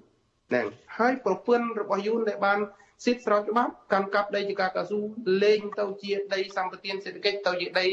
[0.48, 0.66] ហ្នឹង
[0.98, 2.58] ហើយប្រពន្ធរបស់យូនដែលបាន
[3.04, 4.98] សិទ្ធិស្របច្បាប់កម្មកាប់ដីជាការកស៊ូ
[5.42, 7.86] លែងទៅជាដីសម្បត្តិសេដ្ឋកិច្ចទៅជាដី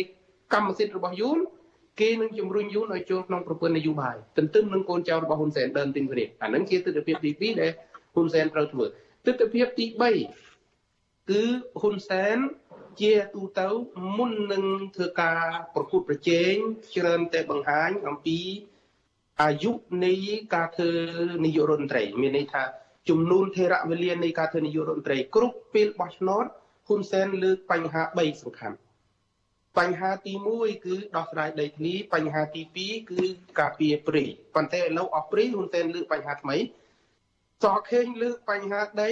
[0.53, 1.39] កម្មសិទ្ធិរបស់យូន
[1.99, 7.71] គេនឹងជំរុញយូនឲ្យចូលក្នុងប្រព័ន្ធនយោបាយទន្ទឹមនឹងកូនចៅរបស់ហ៊ុនសែនដើមទីនេះអានឹងជាទស្សនវិជ្ជាទី2ដែល
[8.15, 8.85] ហ៊ុនសែនត្រូវធ្វើ
[9.25, 9.85] ទស្សនវិជ្ជាទី
[10.57, 11.43] 3គឺ
[11.81, 12.37] ហ៊ុនសែន
[13.01, 13.67] ជាទូទៅ
[14.17, 14.63] មុននឹង
[14.95, 15.41] ធ្វើការ
[15.75, 16.53] ប្រគួតប្រជែង
[16.95, 18.39] ច្រើនតែបង្ហាញអំពី
[19.41, 19.71] អាយុ
[20.05, 20.13] នៃ
[20.55, 20.89] ការធ្វើ
[21.45, 22.63] នាយករដ្ឋមន្ត្រីមានន័យថា
[23.09, 26.45] ចំនួនថេរវេលានៃការធ្វើនាយករដ្ឋមន្ត្រីគ្រប់ពេលបោះឆ្នោត
[26.87, 28.75] ហ៊ុនសែនលើកបញ្ហា3សំខាន់
[29.79, 33.21] បញ្ហាទី1គឺដោះស្រាយដីធ្លីបញ្ហាទី2គឺ
[33.59, 34.23] ការពារព្រៃ
[34.55, 36.57] ប៉ុន្តែឥឡូវអស់ព្រៃហ៊ុនសែនលើកបញ្ហាថ្មី
[37.63, 39.09] សខេងលើកបញ្ហាដី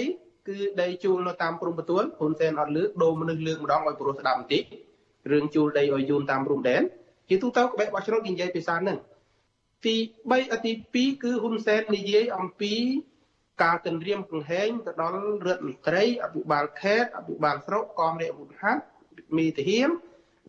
[0.48, 4.62] គឺដីជួលនៅតាមព្រំប្រទល់ហ៊ុនសែនអត់លើកដូរមនុស្សលើកម្ដងឲ្យព្រោះស្ដាប់បន្តិច
[5.30, 6.82] រឿងជួលដីឲ្យយូនតាមព្រំដែន
[7.28, 8.98] ជាទូទៅក្បែរបោះឆ្នោតគេនិយាយភាសាហ្នឹង
[9.86, 9.96] ទី
[10.28, 12.74] 3អទី2គឺហ៊ុនសែននិយាយអំពី
[13.62, 15.14] ការទន្រាមកំហែងទៅដល់
[15.46, 18.82] រដ្ឋមន្ត្រីអភិបាលខេត្តអភិបាលស្រុកកងរាជអាវុធហត្ថ
[19.36, 19.90] មេទាហាន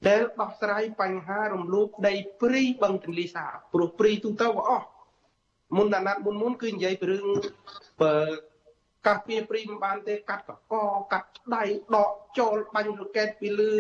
[0.07, 4.87] ដែលដោះស្រាយបញ្ហារំលោភដីព្រៃបឹងទន្លេសាបព្រោះព្រៃទូទៅក៏អស់
[5.77, 7.27] មុនអាណត្តិមុនមុនគឺនិយាយពីរឿង
[8.01, 8.13] បើ
[9.07, 10.75] កាសពីព្រីមិនបានទេកាត់កក
[11.13, 11.63] កាត់ដៃ
[11.95, 13.71] ដកចូលបាញ់រកេតពីលឺ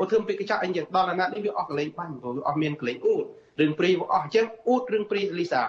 [0.00, 3.24] អូធ្វើពីកញ្ចក់អីចឹងដល់អាណត្តិនេះវាអស់កលែងបាញ់ព្រោះវាអស់មានកលែងអ៊ូត
[3.60, 5.62] រឿងព្រីវាអស់អញ្ចឹងអ៊ូតរឿងព្រីលីសា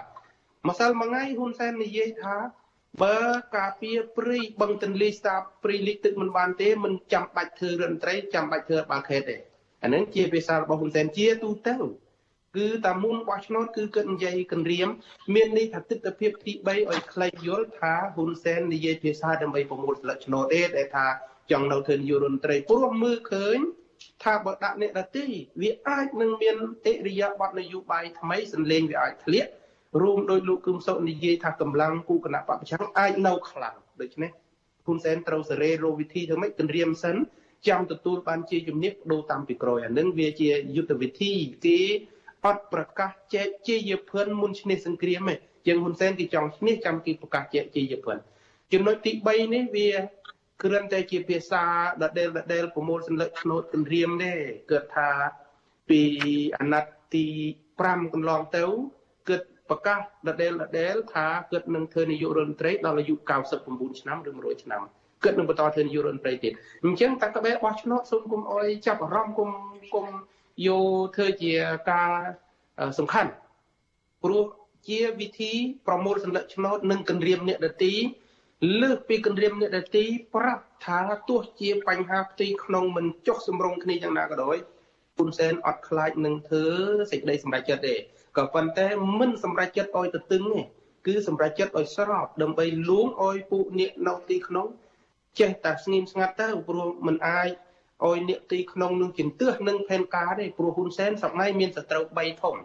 [0.68, 2.36] ម្សិលមួយថ្ងៃហ៊ុនសែននិយាយថា
[3.02, 3.18] បើ
[3.56, 9.36] ការពារព្រៃបឹងទន្លេសាបព្រៃលិចទឹកមិនបានទេមិនចាំបាច់ធ្វើរដ្ឋមន្ត្រីចាំបាច់ធ្វើបាល់ខេតទេ
[9.82, 11.76] អានឹងជាភាសារបស់ហ៊ុនសែនជាទូទៅ
[12.56, 14.88] គឺតាមុនបោះឆ្នោតគឺគិតនិយាយគម្រាម
[15.34, 21.06] មានន័យថាទស្សនវិជ្ជាទី3ឲ្យខ្លីយល់ថាហ៊ុនសែននិយាយភាសាដើម្បីប្រមូលស្លឹកឆ្នោតទេដែលថា
[21.50, 23.58] ចង់នៅធ្វើនាយករដ្ឋមន្ត្រីព្រោះមើលឃើញ
[24.22, 25.26] ថាបើដាក់អ្នកដទី
[25.62, 26.56] វាអាចនឹងមាន
[26.86, 29.50] អិរិយាបថនយោបាយថ្មីសន្លេងវាអាចធ្លាក់
[30.02, 34.30] រួមដោយលោកគឹមសុខនិយាយថាកម្លាំងគូគណៈបព្វប្រឆាំងអាចនៅខ្លាំងដូច្នេះ
[34.86, 37.16] ហ៊ុនសែនត្រូវសេរីរោវិធីធ្វើម៉េចគម្រាមសិន
[37.68, 41.32] ចាំទទួលបានជាជំនាញដូរតាមពីក្រោយអានឹងវាជាយុទ្ធវិធី
[41.66, 41.80] គេ
[42.46, 45.34] អត់ប្រកាសចែកជាយភឿនមុនឈ្នះសង្គ្រាមទេ
[45.66, 48.18] ជាងហ៊ុនសែនគេចង់ឈ្នះចាំគេប្រកាសចែកជាយភឿន
[48.72, 49.90] ចំណុចទី3នេះវា
[50.62, 51.62] គ្រាន់តែជាភាសា
[52.00, 54.32] ដដែលដដែលប្រមូលសញ្ញាឆ្នោតគម្រាមទេ
[54.70, 55.10] គាត់ថា
[55.88, 56.02] ពី
[56.58, 57.26] អាណត្តិទី
[57.70, 58.64] 5កន្លងទៅ
[59.28, 63.14] គាត់ប្រកាសដដែលដដែលថាគាត់នឹងធ្វើនាយករដ្ឋមន្ត្រីដល់អាយុ
[63.58, 64.82] 99ឆ្នាំឬ100ឆ្នាំ
[65.24, 66.52] គាត់នឹងបន្តធ្វើនាយករដ្ឋមន្ត្រីទៀត
[66.84, 69.50] អញ្ចឹងតាក្បែរបោះឆ្នោតសូមគុំអុយចាប់អារម្មណ៍គុំ
[69.94, 70.06] គុំ
[70.66, 71.52] យកធ្វើជា
[71.90, 72.10] ការ
[72.98, 73.30] សំខាន់
[74.22, 74.44] ព្រោះ
[74.88, 75.52] ជាវិធី
[75.86, 77.94] ប្រមូលសន្លឹកឆ្នោតនិងគម្រាមអ្នកដទី
[78.80, 80.04] លើសពីគម្រាមអ្នកដទី
[80.34, 84.56] ប្រាប់ថាទោះជាបញ្ហាផ្ទៃក្នុងមិនចុះសម្រុងគ្នាយ៉ាងណាក៏ដោយ
[85.16, 86.64] ហ៊ុនសែនអត់ខ្លាចនឹងធ្វើ
[87.10, 87.94] សេចក្តីសម្រេចចិត្តទេ
[88.36, 88.86] ក៏ប៉ុន្តែ
[89.20, 90.60] មិនសម្រេចចិត្តឲ្យទៅទឹងទេ
[91.06, 94.66] គឺសម្រេចចិត្តឲ្យស្របដើម្បីលួងឲ្យពួកអ្នកនៅទីក្នុង
[95.40, 97.48] ចេះតែស្ងៀមស្ងាត់ទៅព្រោះមិនអាច
[98.06, 102.56] ឲ្យអ្នកទីក្នុងនឹងជំទាស់នឹងផែនការទេព្រោះហ៊ុនសែនសប្ងៃមានសត្រូវ3ធំ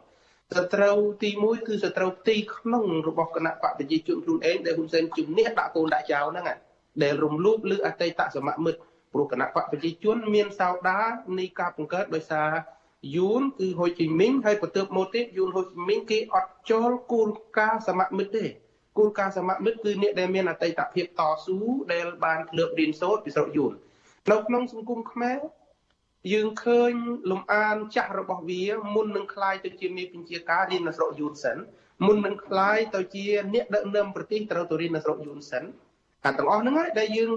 [0.56, 6.46] សត្រូវទី1គឺសត្រូវទីក្នុងរបស់គណៈបកប្រជាជនខ្លួនឯងដែលហ៊ុនសែនជំនះដាក់កូនដាក់ចៅហ្នឹង
[7.04, 8.80] ដែលរំលោភលើអតីតសមមិត្ត
[9.14, 11.00] ព្រោះគណៈបកប្រជាជនមានសោដា
[11.40, 12.50] នៃការបង្កើតដោយសារ
[13.16, 18.44] យួនគឺហូជីមីងហើយបន្ទាប់មកទៀតយួនហូជីមីងគេអត់ចូលគោលការណ៍សមមិត្តទេ
[18.99, 21.59] គោលការណ៍សមមិត្តគឺអ្នកដែលមានអតីតភាពតស៊ូ
[21.93, 23.73] ដែលបានធ្លាប់រៀនសូត្រពីស្រុកយួន
[24.31, 25.39] នៅក្នុងសង្គមខ្មែរ
[26.33, 26.93] យើងឃើញ
[27.31, 28.63] លំអានចាស់របស់វា
[28.95, 31.57] មុននឹងคลายទៅជាមេបញ្ជាការរៀននៅស្រុកយូនសិន
[32.07, 35.63] មុននឹងคลายទៅជាអ្នកដឹកនាំប្រទេសត្រូវទៅរៀននៅស្រុកយូនសិន
[36.25, 37.31] អាទាំងអស់ហ្នឹងហើយដែលយើង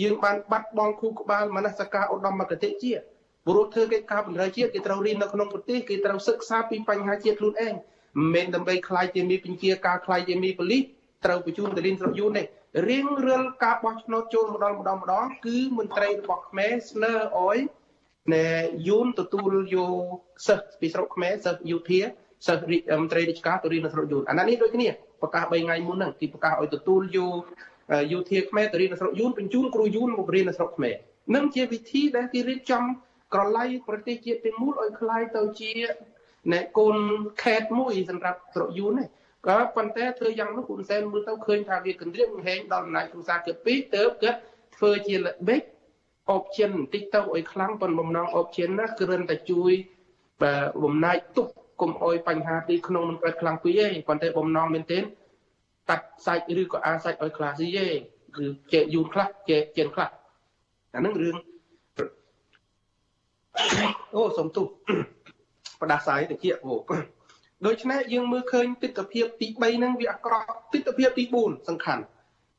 [0.00, 3.02] យើងបានបាត់បង់គូក្បាលមនសការឧត្តមគតិជាតិ
[3.46, 10.82] ព្រោះធ្វើកិច្ចការបណ្ដាជាតិគេត្រូវរៀននៅក្នុងប្រទេសគេត្រូវសិក្សាពីបញ្ហាជាតិខ្លួនឯងមិនមែនដើម្បីคลายជាមេបញ្ជាការคลายជាមេប៉ូលីស
[11.24, 12.42] ត្រូវបញ្ជូនទៅរៀនស្រុកយូនទេ
[12.88, 17.58] រៀងរាល់ការបោះឆ្នោតចូលម្ដងម្ដងម្ដងគឺមន្ត្រីរបស់ខ្មែរស្នើឲ្យ
[18.34, 18.46] ណែ
[18.88, 19.94] យូនទទួលយក
[20.46, 22.00] សិស្សពីស្រុកខ្មែរសិស្សយុធា
[22.46, 22.64] សិស្ស
[23.00, 24.88] មន្ត្រីរាជការទៅរៀននៅស្រុកយូនអានេះដូចគ្នា
[25.22, 27.42] ប្រកាស3ថ្ងៃមុនហ្នឹងគេប្រកាសឲ្យទទួលយក
[28.12, 30.96] យោធាខ្មែរទៅរៀននៅស្រុកយូនបញ្ជូនគ្រូយូនមករៀននៅស្រុកខ្មែរ
[31.34, 32.82] នឹងជាវិធីដែលគេរៀបចំ
[33.34, 35.72] ក្រឡៃប្រទេសជាតិទាំងមូលឲ្យคล้ายទៅជា
[36.52, 36.96] ណែកូន
[37.42, 39.08] ខេតមួយសម្រាប់ស្រុកយូននេះ
[39.47, 44.39] ក៏ប៉ុន្តែធ្វើយ៉ាងនោះហ៊ុនសែនមើលទៅឃើញថាវាគន្រាមហែងដល់អំណាចគ្រួសារគេពីរទៅគាត់
[44.75, 45.61] ធ្វើជាល្បិច
[46.31, 49.71] អបជិនបន្តិចទៅឲ្យខ្លាំងប៉ុនបំណងអបជិនណាគ្រាន់តែជួយ
[50.83, 51.47] បំណាច់ទុក
[51.81, 55.03] កុំអោយបញ្ហាទីក្នុងនឹងកើតខ្លាំងពេកទេប៉ុន្តែបំណងមែនទែន
[55.89, 57.87] កាត់សាច់ឬក៏អាសាច់ឲ្យខ្លាស៊ីទេ
[58.37, 60.09] គឺជែកយូនខ្លះជែកជិនខ្លះ
[60.95, 61.35] អានឹងរឿង
[64.15, 64.67] អូសុំទោស
[65.81, 66.73] ផ្ដាសាយតិចអូ
[67.63, 72.03] ដូច្នេះយើងមើលឃើញទស្សនវិជ្ជាទី3ហ្នឹងវាអាក្រក់ទស្សនវិជ្ជាទី4សំខាន់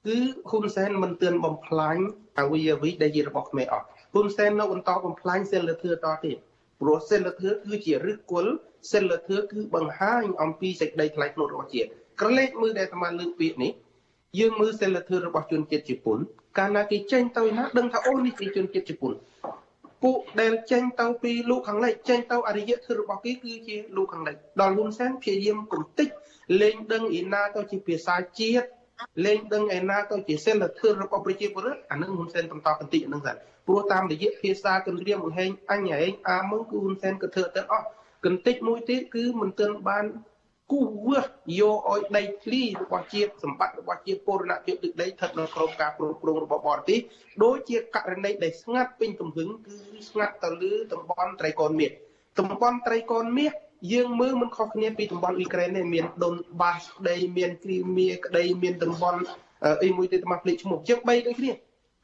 [0.07, 0.18] គឺ
[0.51, 1.99] ហ៊ុនសែនមិនទឿនបំផ្លាញ
[2.38, 3.84] អវិយវិដែលជារបស់ខ្មែរអស់
[4.14, 6.36] ហ៊ុនសែននៅបន្តបំផ្លាញសិលធម៌តទៀត
[6.80, 8.53] ព្រោះសិលធម៌គឺជាឫសគល់
[8.92, 11.88] សិលធម៌គឺបង្ហាញអំពីសេចក្តីថ្លៃថ្នូររបស់ជាតិ
[12.20, 13.72] ក្រឡេកមើលដែលអាត្មាលើកពាក្យនេះ
[14.38, 16.18] យើងមើលសិលធម៌របស់ជនជាតិជប៉ុន
[16.59, 19.12] កាលណាគេចេញទៅណាដឹងថាអូនេះជាជនជាតិជប៉ុន
[20.03, 26.09] ពួកដែលចេញទៅពីលោកខាងលិចចេញទៅអរិយធម៌របស់គេគឺជាលោកខាងលិចដល់ហ៊ុនសែនព្យាយាមគំតិច
[26.61, 28.66] លេងដឹងឯណាទៅជាភាសាជាតិ
[29.26, 33.36] លេងដឹងឯណាទៅជាសិលធម៌របស់ប្រជាពលរដ្ឋអានឹងហ៊ុនសែនបន្តកន្តិចហ្នឹងដែរ
[33.66, 37.86] ព្រោះតាមរយៈភាសាគន្រាមបង្ហែងអញឯងអាមឹងគឺហ៊ុនសែនក៏ធ្វើទៅអស់
[38.24, 40.05] កន្តិចមួយទៀតគឺមិនទាន់បាន
[40.72, 41.22] គូវះ
[41.60, 46.98] យកឲ្យដីធ្លីរបស់ជាតិសម្បត្តិរបស់ជាតិពរណភាពទឹកដីស្ថិតនៅក្រោមការគ្រប់គ្រងរបស់បរទេស
[47.44, 49.76] ដូចជាករណីដែលស្ងាត់ពេញទំហឹងគឺ
[50.08, 51.90] ស្ងាត់ទៅលើតំបន់ត្រីកូនមាស
[52.38, 53.52] តំបន់ត្រីកូនមាស
[53.92, 59.20] យើងមើលមិនខុសគ្នាពីតំបន់អ៊ុយក្រែនទេមានដុនបាសក្តីមានគ្រីមៀក្តីមានតំបន់
[59.82, 61.52] អីមួយទៀតមកភ្លេចឈ្មោះជាង3ដូចគ្នា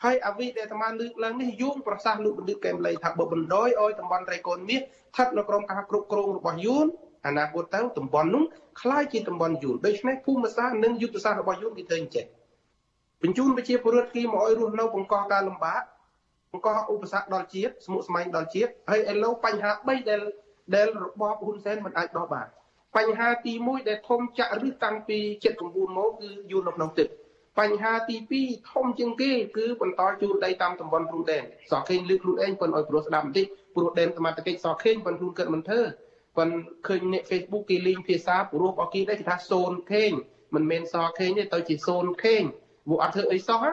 [0.04, 6.86] ហើយអាវីដែលអាត្មាលើកឡើងនេះយងប្រសាសន៍លោកបណ្ឌិតកែមលីថាបើបណ្ដោយឲ្យតំបន់ត្រីកូនមាសស្ថិតនៅក្រោមការគ្រប់គ្រងរបស់យួន
[7.27, 8.43] អនាគតទៅតំបន់នោះ
[8.81, 12.25] คล้ายជាតំបន់យួនដូច្នេះភូមិសាស្ត្រនិងយុទ្ធសាស្ត្ររបស់យួនគេធ្វើអញ្ចឹង
[13.23, 15.81] បញ្ជូនប្រជាពលរដ្ឋគេមកឲ្យរស់នៅបង្កការលំបាក
[16.51, 20.21] បង្កឧបសគ្គដល់ជាតិស្មុគស្មាញដល់ជាតិហើយឥឡូវបញ្ហា3ដែល
[20.75, 22.47] ដែលរបបហ៊ុនសែនមិនអាចដោះបាន
[22.97, 25.17] បញ្ហាទី1ដែលធំចាក់ឬតាំងពី
[25.57, 27.07] 79មកគឺយួននៅក្នុងទឹក
[27.59, 28.15] បញ្ហាទី
[28.45, 33.45] 2ធំជាងគេគឺបន្តជួលដីតាមតំបន់ព្រំដែនសខេងលើកខ្លួនឯងប៉ុនឲ្យព្រោះស្ដាប់បន្តិច
[33.75, 35.81] ព្រោះដែនសមត្ថកិច្ចសខេងប៉ុនខ្លួនកើតមិនធ្វើ
[36.36, 36.50] ប៉ុន
[36.86, 40.12] ឃើញអ្នក Facebook គេលេងភាសាព្រោះរបស់គេដែរគេថាសូនខេង
[40.54, 42.42] មិនមែនសខេងទេទៅជាសូនខេង
[42.88, 43.64] ពួកអត់ធ្វើអីសោះ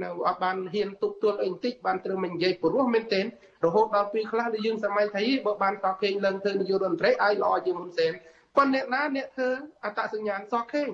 [0.00, 3.24] ណាអត់បានហ៊ានទប់ទល់អីបន្តិចបានត្រឹមមិននិយាយព្រោះមែនទែន
[3.64, 8.12] រហូតដល់ពេលខ្លះដែលយើងសម័យថៃបើបានសខេងឡើងធ្វើនយោបាយរដ្ឋមន្ត្រីឲ្យល្អជាងហ៊ុនសែន
[8.56, 9.50] ប៉ុន្តែអ្នកណាអ្នកធ្វើ
[9.84, 10.88] អត្តសញ្ញាណសខេង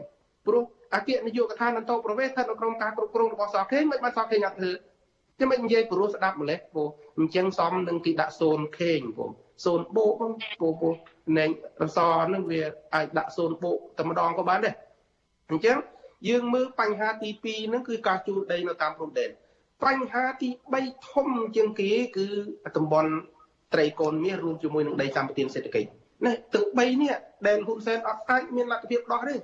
[0.46, 0.64] ព្រោះ
[0.94, 4.72] អគ្គនាយកដ្ឋានអន្តរប្រវេសស្ថិតនៅក្នុងការគ្រប់គ្រងរបស់សខេងមិនបានសខេងអត់ធ្វើ
[5.40, 6.82] ចាំមិននិយាយព្រោះស្ដាប់ម្លេះពូ
[7.18, 10.88] អញ្ចឹងសមនឹងគេដាក់សូនខេងពូ សូនបោកផងពូពូ
[11.36, 11.50] ណែរ
[11.96, 11.98] ស
[12.34, 12.60] នឹងវា
[12.94, 14.74] អាចដាក់សូនបោកតែម្ដងក៏បានដែរ
[15.50, 15.76] អញ្ចឹង
[16.28, 19.30] យើងមើលបញ្ហាទី2ហ្នឹងគឺការជួលដីនៅតាមព្រំដែន
[19.84, 20.48] បញ្ហាទី
[20.78, 22.26] 3ធំជាងគេគឺ
[22.76, 23.10] តំបន់
[23.74, 25.88] ត្រីកូនមាសរួមជាមួយនឹងដីសម្បត្តិសេដ្ឋកិច្ច
[26.26, 27.14] នេះទាំង3នេះ
[27.46, 29.34] ដែលហ៊ុនសែនអត់អាចមានលទ្ធភាពដោះទេ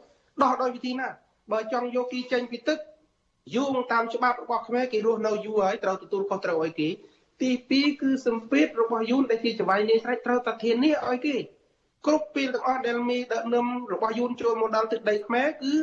[0.43, 1.09] ដោះដោយវិធីណា
[1.53, 2.79] បើចង់យកគីចេញពីទឹក
[3.57, 6.89] យូងតាមច្បាប់របស់ខ្មែរគេរស់នៅយូរហើយត្រូវទទួលខុសត្រូវឲ្យគេ
[7.43, 11.37] ទី2គឺសម្ពាធរបស់យូនដែលជាចវាយនាយស្រេចត្រូវតែធានាឲ្យគេ
[12.07, 15.75] គ្រប់ពេលទាំងអស់ដែលមានដឹកនាំរបស់យូនចូលមកដល់ទឹកដីខ្មែរគឺ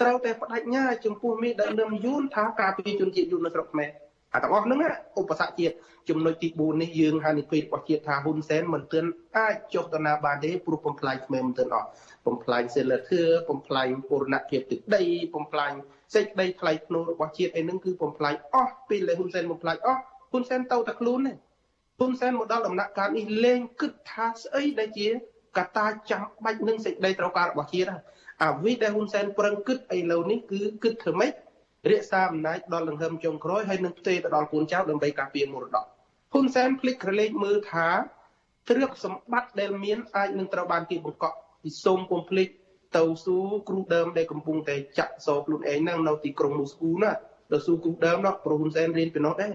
[0.00, 3.90] ត្រូវតែបដិញ្ញាចំពោះមេដឹកនាំយូនថាការពារជនជាតិយូននៅស្រុកខ្មែរ
[4.34, 4.80] អាទាំងអស់ហ្នឹង
[5.20, 5.74] ឧបសគ្គជាតិ
[6.08, 11.88] ចំណុចទី4នេះយើងហានិភ័យរបស់ជាតិថាហ៊ុនសែនមិនទាន់អាចចុះទៅណាបានទេព្រោះបំផ្លាញខ្មែរមិនទាន់អស់
[12.26, 15.02] បំផ្លាញសិលធម៌បំផ្លាញពរណភាពទឹកដី
[15.34, 15.72] បំផ្លាញ
[16.14, 20.02] សេចក្តីថ្លៃថ្នូររបស់ជាតិអីហ្នឹងគឺបំផ្លាញអស់ពេលដែលហ៊ុនសែនបំផ្លាញអស់
[20.36, 21.32] ហ៊ុនសែនទៅតែខ្លួនទេ
[21.98, 25.08] ហ៊ុនសែនមកដល់ដំណាក់កាលនេះលែងគិតថាស្អីដែលជា
[25.56, 27.88] កត្តាចាំបាច់នឹងសេចក្តីត្រូវការរបស់ជាតិ
[28.42, 31.32] អាវិដែលហ៊ុនសែនប្រឹងគិតឥឡូវនេះគឺគិតធ្វើម៉េច
[31.90, 35.84] រក្សាអំណាចដល់លង្ហឹមចុងក្រោយហើយនឹងផ្ទេរទៅដល់កូនចៅដើម្បីការពារមរតក
[36.32, 37.88] ហ៊ុនសែនភ្លេចក្រឡេកមើលថា
[38.68, 42.48] ទ្រព្យសម្បត្តិដែលមានអាចនឹងត្រូវបានគេបង្កក់ពីសូមកុំភ្លេច
[42.96, 47.10] ទៅស៊ូគ្រូដើមដែលកំពុងតែចាក់សោខ្លួនឯងហ្នឹងនៅទីក្រុងមូស្គូណា
[47.52, 49.54] ទៅស៊ូគ្រូដើមនោះប្រហ៊ុនសែនរៀនពីនោះដែរ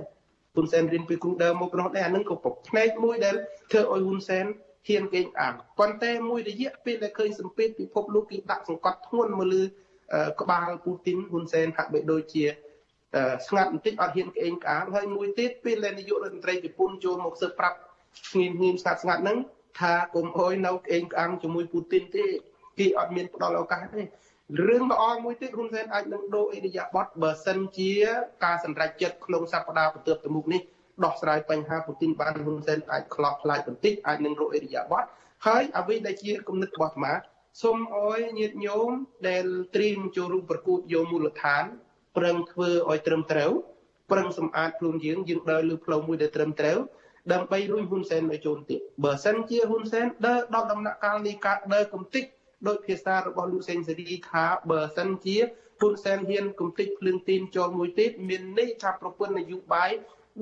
[0.55, 3.35] ហ៊ុនសែនរៀនពីគ្រូដើមមករហូតដែរអានឹងក៏ប្រផ្នែកមួយដែល
[3.71, 4.45] ធ្វើឲ្យហ៊ុនសែន
[4.87, 9.63] ហ៊ានកេងអាងប៉ុន្តែមួយរយៈពេលដែលឃើញសម្ពាធពិភពលោកគេដាក់សង្កត់ធ្ងន់មកលើ
[10.41, 12.43] ក្បាលពូទីនហ៊ុនសែនហាក់បីដូចជា
[13.47, 17.77] ស្ងាត់បន្តិចអត់ហ៊ានក្អេងក្អាងហើយមួយទៀតពេលដែលនាយករដ្ឋមន្ត្រីជប៉ុនចូលមកសើប្រាប់
[18.31, 19.37] ស្ងៀមស្ងៀមស្ងាត់ស្ងាត់ហ្នឹង
[19.79, 22.25] ថាកុំអោយនៅក្អេងក្អាងជាមួយពូទីនទេ
[22.79, 24.01] គេអត់មានផ្ដល់ឱកាសទេ
[24.59, 27.91] រឿងល្អមួយទៀតហ៊ុនសែនអាចនឹងដូរអេរិយាប័តបើសិនជា
[28.43, 30.61] ការសម្រេចចិត្តក្នុងសប្តាហ៍បន្ទាប់ទៅមុខនេះ
[31.03, 35.03] ដោះស្រាយបញ្ហាពូទីនបានហ៊ុនសែនអាចខ្លោះខ្លាចបន្តិចអាចនឹងរកអេរិយាប័ត
[35.47, 37.13] ហើយអ្វីដែលជាគំនិតរបស់អាត្មា
[37.61, 38.89] សូមអោយញាតិញោម
[39.29, 39.45] ដែល
[39.75, 41.63] ត្រៀមចូលរួមប្រកួតយកមូលដ្ឋាន
[42.17, 43.51] ប្រឹងធ្វើឲ្យត្រឹមត្រូវ
[44.11, 46.77] ប្រឹងសម្អាតខ្លួនយើងយើងដើរលើផ្លូវមួយដែលត្រឹមត្រូវ
[47.33, 52.23] ដើម្បីរុញហ៊ុនសែនឲ្យចូលទៀតបើសិនជាហ៊ុនសែនដើរដល់ដំណាក់កាលនៃការដើរកំតិច
[52.67, 55.37] ដោយភាសារបស់លោកសេងសេរីថាបើសិនជា
[55.79, 59.91] ហ៊ុនសែនហ៊ានគំតិចភ្លើងទីនចូលមួយទៀតមានន័យថាប្រពន្ធនយោបាយ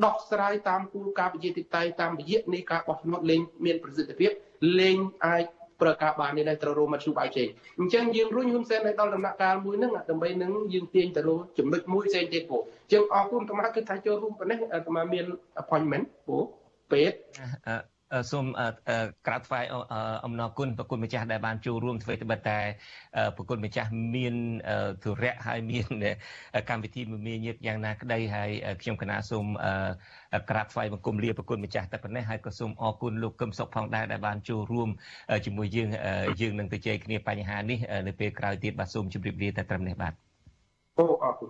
[0.06, 4.32] ដោះស្រាយតាមគោលការណ៍ប្រជាធិបតេយ្យតាមរយៈនៃការបោះឆ្នោតលេងមានប្រសិទ្ធភាព
[4.80, 5.44] លេងអាច
[5.82, 7.50] ប្រកាសបាននេះដែរត្រូវរមមធ្យោបាយផ្សេង
[7.80, 15.26] អញ្ចឹងយើងរុញហ៊ុនសែនឲ្យដល់ដំណាក់កាលមួយហ្នឹងដើម្បីនឹងយើងទាញទៅរកចំណុចមួយផ្សេងទៀតពូអញ្ចឹងអរគុណអាត្មាគឺថាចូលរួមប៉ុណ្ណេះអាត្មាមាន
[15.62, 16.38] appointment ពូ
[16.92, 17.18] ពេទ្យ
[18.32, 18.46] សូម
[19.28, 19.64] ក្រាបថ្វាយ
[20.26, 22.60] អំណរគុណប្រគុណម្ចាស់ដែលបានចូលរួមធ្វើត្បិតតែ
[23.38, 24.36] ប្រគុណម្ចាស់មាន
[25.04, 25.86] ធុរៈហើយមាន
[26.70, 28.50] កម្មវិធីមមាញឹកយ៉ាងណាក្តីហើយ
[28.82, 29.46] ខ្ញុំគណៈសូម
[30.50, 34.90] ក្រាបថ្វាយបង្គំលាប្រគុណម្ចាស់តែប៉ុណ្ណេះហើយក៏សូមអរគុណលោកកឹមសុខផងដែរដែលបានចូលរួម
[35.46, 35.90] ជាមួយយើង
[36.42, 40.14] យើងនឹងទៅជែកគ្នាបញ្ហានេះនៅពេលក្រោយទៀតបាទសូមជម្រាបលាតែត្រឹមនេះបាទ
[40.98, 41.50] អូអរគុណ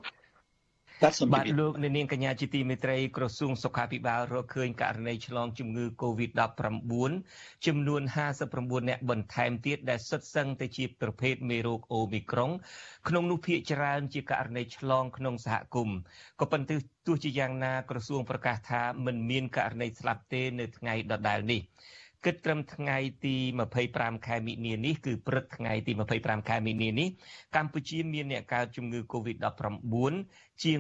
[1.34, 7.12] បាទលោកអ្នកនាងកញ្ញាជាទីមេត្រីក្រសួងសុខាភិបាលរកឃើញករណីឆ្លងជំងឺ Covid-19
[7.66, 8.02] ចំនួន
[8.46, 12.52] 59អ្នកបន្ថែមទៀតដែលសុទ្ធសឹងទៅជាប្រភេទមេរោគអូមីក្រុង
[13.08, 15.98] ក្នុងនោះភាគច្រើនជាករណីឆ្លងក្នុងសហគមន៍
[16.40, 16.76] ក៏ប៉ុន្តែ
[17.08, 21.62] ទោះជាយ៉ាងណាក្រសួងប្រកាសថាមិនមានករណីស្លាប់ទេនៅថ្ងៃដដែលនេះ
[22.26, 23.36] គិតត្រឹមថ្ងៃទី
[23.80, 27.08] 25ខែមិនិនានេះគឺព្រឹកថ្ងៃទី25ខែមិនិនានេះ
[27.56, 30.14] កម្ពុជាមានអ្នកកើតជំងឺ Covid-19
[30.64, 30.80] ជាង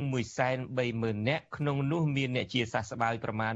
[0.63, 3.53] 130,000នាក់ក្នុងនោះមានអ្នកជាសះស្បើយប្រមាណ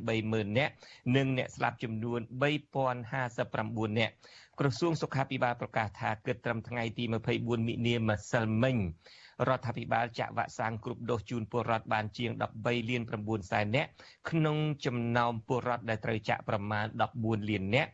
[0.00, 0.72] 130,000នាក់
[1.16, 4.14] និងអ្នកស្លាប់ចំនួន3059នាក់
[4.60, 8.76] ក្រសួងសុខាភិបាលប្រកាសថាគិតត្រឹមថ្ងៃទី24មិនិនាម្សិលមិញ
[9.48, 12.30] រដ្ឋាភិបាលចាក់វ៉ាក់សាំងគ្រប់ដូសជូនពលរដ្ឋបានជាង
[12.60, 13.90] 13លាន9សែននាក់
[14.30, 14.56] ក្នុង
[14.86, 16.86] ចំណោមពលរដ្ឋដែលត្រូវចាក់ប្រមាណ
[17.18, 17.90] 14លាននាក់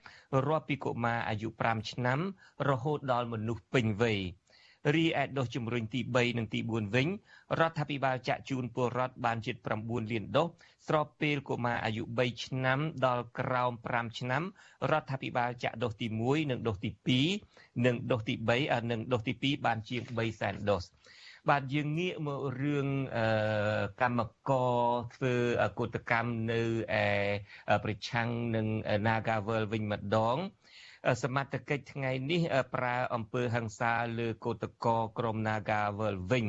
[0.47, 2.19] រាប់ពីកុមារអាយុ5ឆ្នាំ
[2.69, 4.19] រហូតដល់មនុស្សពេញវ័យ
[4.93, 7.09] រីឯដូសជំរុញទី3និងទី4វិញ
[7.61, 10.49] រដ្ឋាភិបាលចាក់ជូនពលរដ្ឋបានជិត9លានដូស
[10.89, 14.43] ស្របពេលកុមារអាយុ3ឆ្នាំដល់ក្រោម5ឆ្នាំ
[14.91, 16.91] រដ្ឋាភិបាលចាក់ដូសទី1និងដូសទី
[17.39, 20.85] 2និងដូសទី3និងដូសទី2បានជាង3សែនដូស
[21.51, 22.89] បាទយើងងាកមករឿង
[24.03, 24.83] កម្មករ
[25.15, 25.35] ធ្វើ
[25.79, 26.63] កុតកម្មនៅ
[27.85, 28.67] ប្រឆាំងនឹង
[29.07, 30.37] Nagavel វិញម្ដង
[31.23, 32.43] សមត្ថកិច្ចថ្ងៃនេះ
[32.75, 36.47] ប្រើអំពើហិង្សាលើកោតកោក្រុម Nagavel វិញ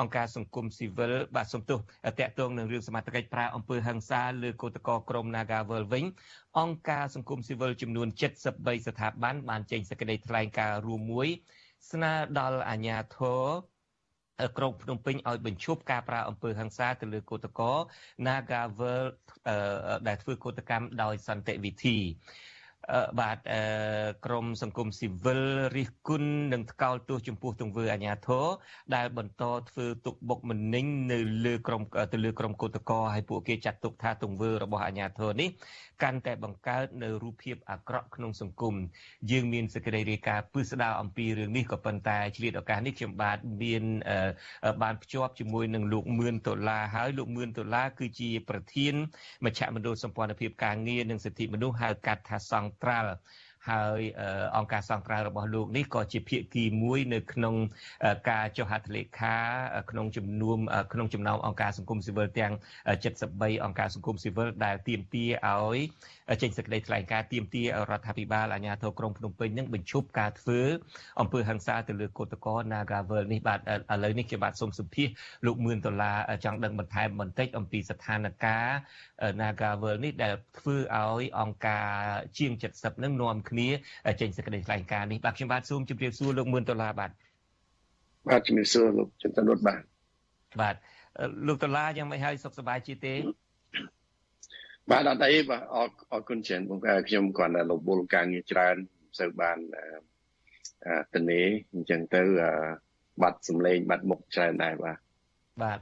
[0.00, 1.78] អង្គការសង្គមស៊ីវិលបាទសំទោស
[2.20, 6.04] តាក់ទងនឹងរឿងសមត្ថកិច្ចប្រើអំពើហិង្សាលើកោតកោក្រុម Nagavel វិញ
[6.60, 8.08] អង្គការសង្គមស៊ីវិលចំនួន
[8.48, 11.28] 73ស្ថាប័នបានចេញសេចក្តីថ្លែងការណ៍រួមមួយ
[11.90, 13.42] ស្នើដល់អាជ្ញាធរ
[14.58, 17.78] ក្រុងភ្នំពេញឲ្យបញ្ឈប់ការប្រើអំពើហិង្សាទៅលើកោតក្រ
[18.26, 19.02] Nagavel
[20.08, 21.98] ដែលធ្វើកោតកម្មដោយសន្តិវិធី
[23.20, 23.38] បាទ
[24.26, 25.42] ក្រមសង្គមស៊ីវិល
[25.76, 28.46] រិះគន់និងថ្កោលទោសចំពោះទង្វើអាញាធរ
[28.94, 35.48] ដែលបន្តធ្វើទុកបុកម្នេញនៅលើក្រមទៅលើក្រមកោតក្រហើយពួកគេចាត់ទុកថាទង្វើរបស់អាញាធរនេះ
[36.02, 38.74] កាន់តែបង្កើតនៅរូបភាពអាក្រក់ក្នុងសង្គម
[39.30, 43.84] យើងមានសេចក្តីរាយការណ៍ពឹស្ដារអំពីរឿងនេះក៏ប៉ុន្តែឆ្លៀតឱកាសនេះខ្ញុំបាទមាន
[44.82, 48.94] បានភ្ជាប់ជាមួយនឹងលោកមឿនដុល្លារហើយលោកមឿនដុល្លារគឺជាប្រធាន
[49.44, 53.12] មជ្ឈមណ្ឌលសម្ព័ន្ធភាពការងារនិងសិទ្ធិមនុស្សហៅកាត់ថាសង្ត្រាល់
[53.70, 54.00] ហើយ
[54.56, 57.54] អង្គការសង្គ្រោះរបស់លោកនេះក៏ជាភាគីមួយនៅក្នុង
[58.30, 59.36] ការចុះហត្ថលេខា
[59.90, 60.58] ក្នុងចំនួន
[60.92, 62.52] ក្នុងចំណោមអង្គការសង្គមស៊ីវិលទាំង
[63.08, 65.30] 73អង្គការសង្គមស៊ីវិលដែលទាមទារ
[65.68, 65.78] ឲ្យ
[66.42, 70.60] ចេញសេចក្តីថ្លែងការណ៍ទាមទាររដ្ឋាភិបាលអាជ្ញាធរក្រុងភ្នំពេញនឹងបញ្ឈប់ការធ្វើ
[71.20, 73.62] អំពើហិង្សាទៅលើកូតកោ Nagavel នេះបាទឥ
[74.04, 75.08] ឡូវនេះខ្ញុំបាទសូមសម្ភាស
[75.46, 78.78] លោកមឿនដុល្លារចង់ដឹងបន្ថែមបន្តិចអំពីស្ថានភាព
[79.40, 81.88] Nagavel នេះដែលធ្វើឲ្យអង្គការ
[82.38, 83.68] ជាង70នឹងនាំគ្នា
[84.20, 87.10] ចេញសេចក្តីថ្លែងការណ៍នេះបាទខ្ញុំបាទសូមជម្រាបសួរលោកមឿនដុល្លារបាទ
[88.28, 89.82] បាទជំរាបសួរលោកចន្ទនុតបាទ
[90.60, 90.76] បាទ
[91.46, 93.14] លោកដុល្លារយ៉ាងមិនហើយសុខសប្បាយជាទេ
[94.90, 99.58] បាទអត់អីបាទអរអរគុណច្រើនបងប្អូនខ្ញុំគ្រាន់តែលបលការងារច្រើនមិនសូវបាន
[101.14, 101.40] តនេ
[101.74, 102.22] អញ្ចឹងទៅ
[103.22, 104.98] បាត់សម្លេងបាត់មុខច្រើនដែរបាទ
[105.62, 105.80] បាទ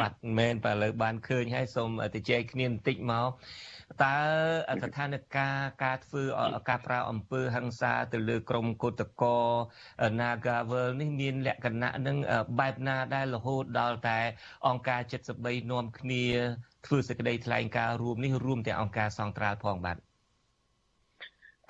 [0.00, 3.30] បាត់មែនបើលើបានឃើញហើយសូមទៅជែកគ្នាបន្តិចមក
[4.04, 4.16] តើ
[4.82, 5.22] ស្ថានភាព
[5.84, 6.22] ការធ្វើ
[6.68, 9.38] ការប្រើអំពើហិង្សាទៅលើក្រមកុតកោ
[10.20, 12.16] Nagavel នេះមានលក្ខណៈនឹង
[12.60, 14.20] បែបណាដែលរហូតដល់តែ
[14.68, 15.00] អង្គការ
[15.36, 16.24] 73នាំគ្នា
[16.86, 19.96] ធ្វើសេចក្តីថ្លែងការណ៍រួមនេះរួមទាំងអង្គការសង្ត្រាល់ផងបាទ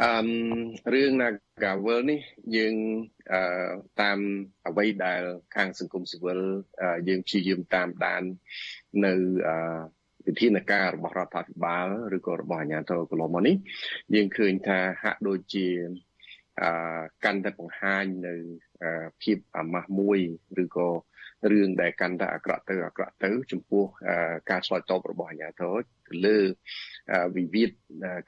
[0.03, 0.11] អឺ
[0.95, 2.21] រឿង Nagavel នេះ
[2.57, 2.75] យើង
[3.33, 3.43] អឺ
[4.01, 4.18] តាម
[4.68, 5.23] អ្វីដែល
[5.57, 6.41] ខាងសង្គមស៊ីវិល
[7.09, 8.23] យើងព្យាយាមតាមដាន
[9.05, 9.14] នៅ
[9.49, 9.57] អឺ
[10.27, 13.57] វិធានការរបស់រដ្ឋាភិបាលឬក៏របស់អាជ្ញាធរកន្លងមកនេះ
[14.14, 15.66] យើងឃើញថាហាក់ដូចជា
[16.62, 18.35] អឺកាន់តែបង្ហាញនៅ
[19.23, 20.18] ភាពអាម៉ាស់មួយ
[20.62, 20.89] ឬក៏
[21.51, 23.85] រឿងដែលកាន់តែអាក្រក់ទៅអាក្រក់ទៅ ចំពោះ
[24.51, 25.75] ការឆ្លើយតបរបស់អាជ្ញាធរ
[26.09, 26.39] ទៅលើ
[27.37, 27.71] វិវាទ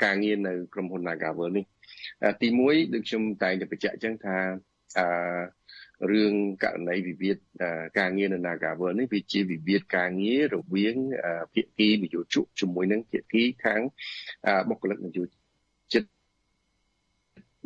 [0.05, 1.65] ការងារនៅក្រុមហ៊ុន Nagavel នេះ
[2.41, 4.37] ទី1ដូចខ្ញុំតែងតែបញ្ជាក់អញ្ចឹងថា
[4.99, 5.07] អឺ
[6.11, 6.35] រឿង
[6.65, 7.37] ករណីវិវាទ
[7.99, 10.97] ការងារនៅ Nagavel នេះវាជាវិវាទការងាររវាង
[11.55, 13.81] ភាគីនយោជកជាមួយនឹងភាគីខាង
[14.69, 15.23] បុគ្គលិកនយោ
[15.93, 16.05] ជិត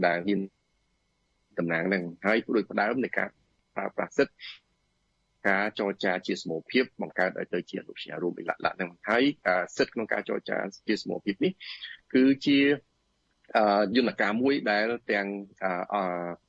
[0.06, 0.40] ដែលមាន
[1.58, 3.28] តំណាងនឹងហើយដូចផ្ដើមនៃការ
[3.76, 4.34] ប្រើប្រាស់សិទ្ធិ
[5.48, 9.24] ការចរចាជាសមូហភាពបង្កើតឲ្យទៅជាអនុញ្ញាតរួមអីលក្ខណៈហ្នឹងហើយ
[9.76, 10.56] សិទ្ធិក្នុងការចរចា
[10.88, 11.52] ជាសមូហភាពនេះ
[12.14, 12.58] គឺជា
[13.96, 15.26] យន្តការមួយដែលទាំង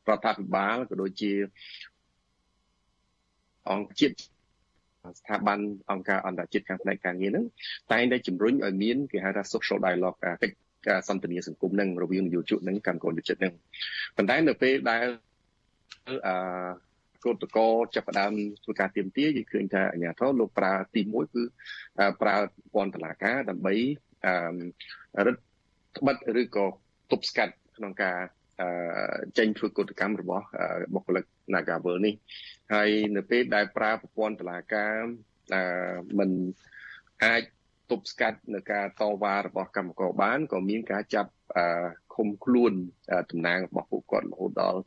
[0.09, 1.33] រដ្ឋាភិបាលក៏ដូចជា
[3.71, 4.15] អង្គជាតិ
[5.19, 5.59] ស្ថាប័ន
[5.91, 7.45] អង្គការអន្តរជាតិខាងផ្នែកការងារហ្នឹង
[7.91, 10.55] តែងតែជំរុញឲ្យមានគេហៅថា social dialogue កិច្ច
[10.87, 13.53] ការសន្ទនាសង្គមហ្នឹងរវាងនយោជកនិងកម្មករនិយោជិតហ្នឹង
[14.17, 15.05] ប៉ុន្តែនៅពេលដែល
[16.27, 16.33] អឺ
[17.25, 18.31] កោតកោចាប់ផ្ដើម
[18.63, 21.43] ធ្វើការទៀមទាយើងឃើញថាអាជ្ញាធរលោកប្រើទី1គឺ
[22.21, 22.35] ប្រើ
[22.73, 23.73] ពន្ធតឡាការដើម្បី
[24.25, 25.35] អឺរឹត
[25.97, 26.65] ត្បិតឬក៏
[27.11, 28.17] ទប់ស្កាត់ក្នុងការ
[29.37, 30.45] ចេញធ្វើកតកម្មរបស់
[30.93, 32.13] បុគ្គលិក Nagavel នេះ
[32.73, 34.95] ហើយនៅពេលដែលប្រើប្រព័ន្ធតឡាការ
[36.19, 36.29] មិន
[37.23, 37.41] អាច
[37.91, 41.31] ទប់ស្កាត់នៅការតវ៉ារបស់កម្មករបានក៏មានការចាប់
[42.15, 42.73] ឃុំខ្លួន
[43.31, 44.79] តំណាងរបស់ពួកគាត់រហូតដល់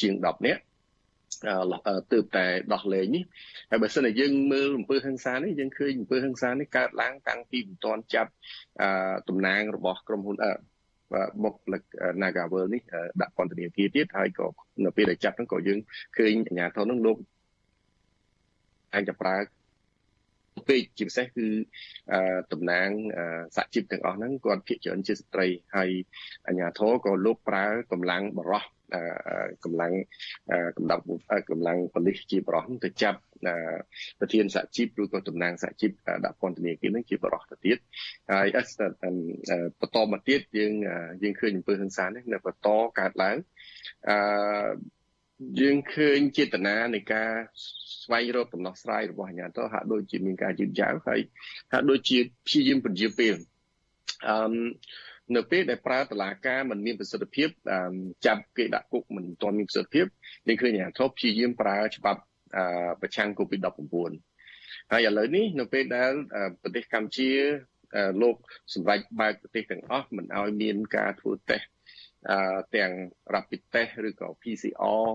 [0.00, 0.62] ជាង10នាក់
[2.12, 3.24] ទើបតែដោះលែងនេះ
[3.70, 8.30] ហើយបើសិនជាយើងមើលអំពើហិង្សានេះយើងឃើញអំពើហិង្សានេះកើតឡើងតាំងពីមិនទាន់ចាប់
[9.28, 10.36] តំណាងរបស់ក្រុមហ៊ុន
[11.42, 11.82] បុគ្គលិក
[12.22, 12.82] Nagavel នេះ
[13.20, 14.46] ដាក់ពន្ធនាគារទៀតហើយក៏
[14.84, 15.78] នៅពេលដែលចាប់ហ្នឹងក៏យើង
[16.16, 17.16] ឃើញអាជ្ញាធរហ្នឹងលោក
[18.94, 19.36] អាចจะប្រើ
[20.68, 21.48] ពេកជាពិសេសគឺ
[22.52, 22.88] តំណាង
[23.56, 25.46] សហជីពទាំងអស់ហ្នឹងគាត់ភាគច្រើនជាស្ត្រី
[25.76, 25.90] ហើយ
[26.46, 28.62] អាជ្ញាធរក៏លោកប្រើកម្លាំងបរោះ
[29.64, 29.92] កម្លាំង
[30.76, 31.00] កម្លាំង
[31.50, 33.20] កម្លាំងប៉ូលីសជាបរោះទៅចាប់
[34.20, 35.90] ប្រធានសហជីពឬក៏តំណាងសហជីព
[36.24, 37.78] ដាក់ពន្ធនាគារនឹងជាបរោះទៅទៀត
[38.32, 38.46] ហើយ
[39.80, 40.72] បន្តមកទៀតយើង
[41.22, 42.68] យើងឃើញអំពើហិង្សានេះនៅបន្ត
[42.98, 43.36] កើតឡើង
[44.08, 44.16] អឺ
[45.60, 47.30] យើងឃើញចេតនានៃការ
[48.02, 51.20] ស្វែងរកដំណោះស្រាយរបស់អាជ្ញាធរហាក់ដូចជាមានការយឺតយ៉ាវហើយ
[51.72, 53.34] ហាក់ដូចជាព្យាយាមពន្យាពេល
[54.28, 54.36] អឺ
[55.36, 57.48] នៅពេលដែលប្រើតឡាការมันមានប្រសិទ្ធភាព
[58.26, 60.06] ចាប់គេដាក់គុកមិនទាន់មានប្រសិទ្ធភាព
[60.48, 62.20] យើងឃើញអាជ្ញាធរព្យាយាមប្រើច្បាប់
[63.00, 64.12] ប្រឆាំង COVID-19
[64.92, 66.12] ហើយឥឡូវនេះនៅពេលដែល
[66.62, 67.30] ប្រទេសកម្ពុជា
[68.22, 68.36] លោក
[68.74, 71.66] សម្រេចបើកប្រទេសទាំងអស់មិនឲ្យមានការធ្វើតេស្ត
[72.76, 72.92] ទាំង
[73.34, 75.06] rapid test ឬក៏ PCR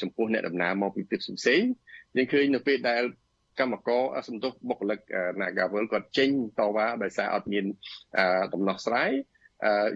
[0.00, 1.70] ចំពោះអ្នកដំណើរមកពីប្រទេសផ្សេងៗ
[2.16, 3.02] យើងឃើញនៅពេលដែល
[3.58, 5.00] កម្មករសំទុះបុគ្គលិក
[5.40, 7.64] Nagavel គាត់ចេញតវ៉ាដោយសារអត់មាន
[8.52, 9.10] ដំណោះស្រាយ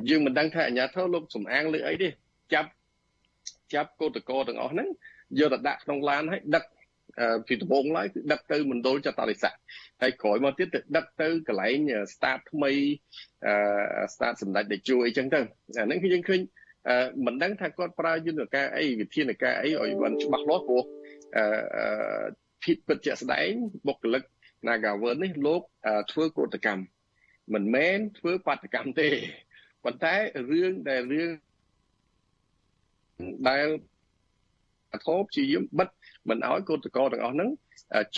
[0.08, 2.08] យើងមិនដឹងថាអាជ្ញាធរលោកសំអាងលើអីទេ
[2.54, 2.70] ចាប់
[3.74, 4.88] ចាប់កោតកោទាំងអស់ហ្នឹង
[5.38, 6.64] យកទៅដាក់ក្នុងឡានហើយដឹក
[7.46, 9.54] ពីដំបងឡើយគឺដឹកទៅមណ្ឌលចតារិស័ក
[10.02, 11.78] ហើយក្រោយមកទៀតទៅដឹកទៅកន្លែង
[12.14, 12.72] start ថ្មី
[13.46, 13.52] អឺ
[14.14, 15.40] start សម្ដេចតេជោអីចឹងទៅ
[15.78, 16.40] អាហ្នឹងគឺយើងឃើញ
[17.26, 20.82] មិនដឹងថាគាត់ប្រើយន្តការអីវិធានការអីឲ្យបានច្បាស់លាស់ព្រោះ
[21.36, 21.44] អឺ
[22.62, 23.50] ភាពពិតជាក់ស្ដែង
[23.86, 24.22] បុគ្គលិក
[24.66, 25.62] Nagavel នេះលោក
[26.12, 26.82] ធ្វើកោតកម្ម
[27.54, 29.08] មិនមែនធ្វើបាតកម្មទេ
[29.84, 30.14] ប៉ុន្តែ
[30.50, 31.30] រឿងដែលរឿង
[33.48, 33.66] ដែល
[34.92, 35.88] អធិបជាយមបិទ
[36.28, 37.50] មិនឲ្យកោតកោទាំងអស់ហ្នឹង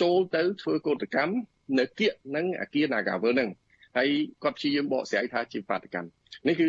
[0.01, 1.33] ចូលទៅធ្វើកោតកម្ម
[1.79, 3.49] នៅគៀកនឹងអាគារ Nagavel ហ្នឹង
[3.97, 4.09] ហើយ
[4.43, 6.09] គាត់ព្យាយាមបកស្រាយថាជាបាតកម្ម
[6.47, 6.67] នេះគឺ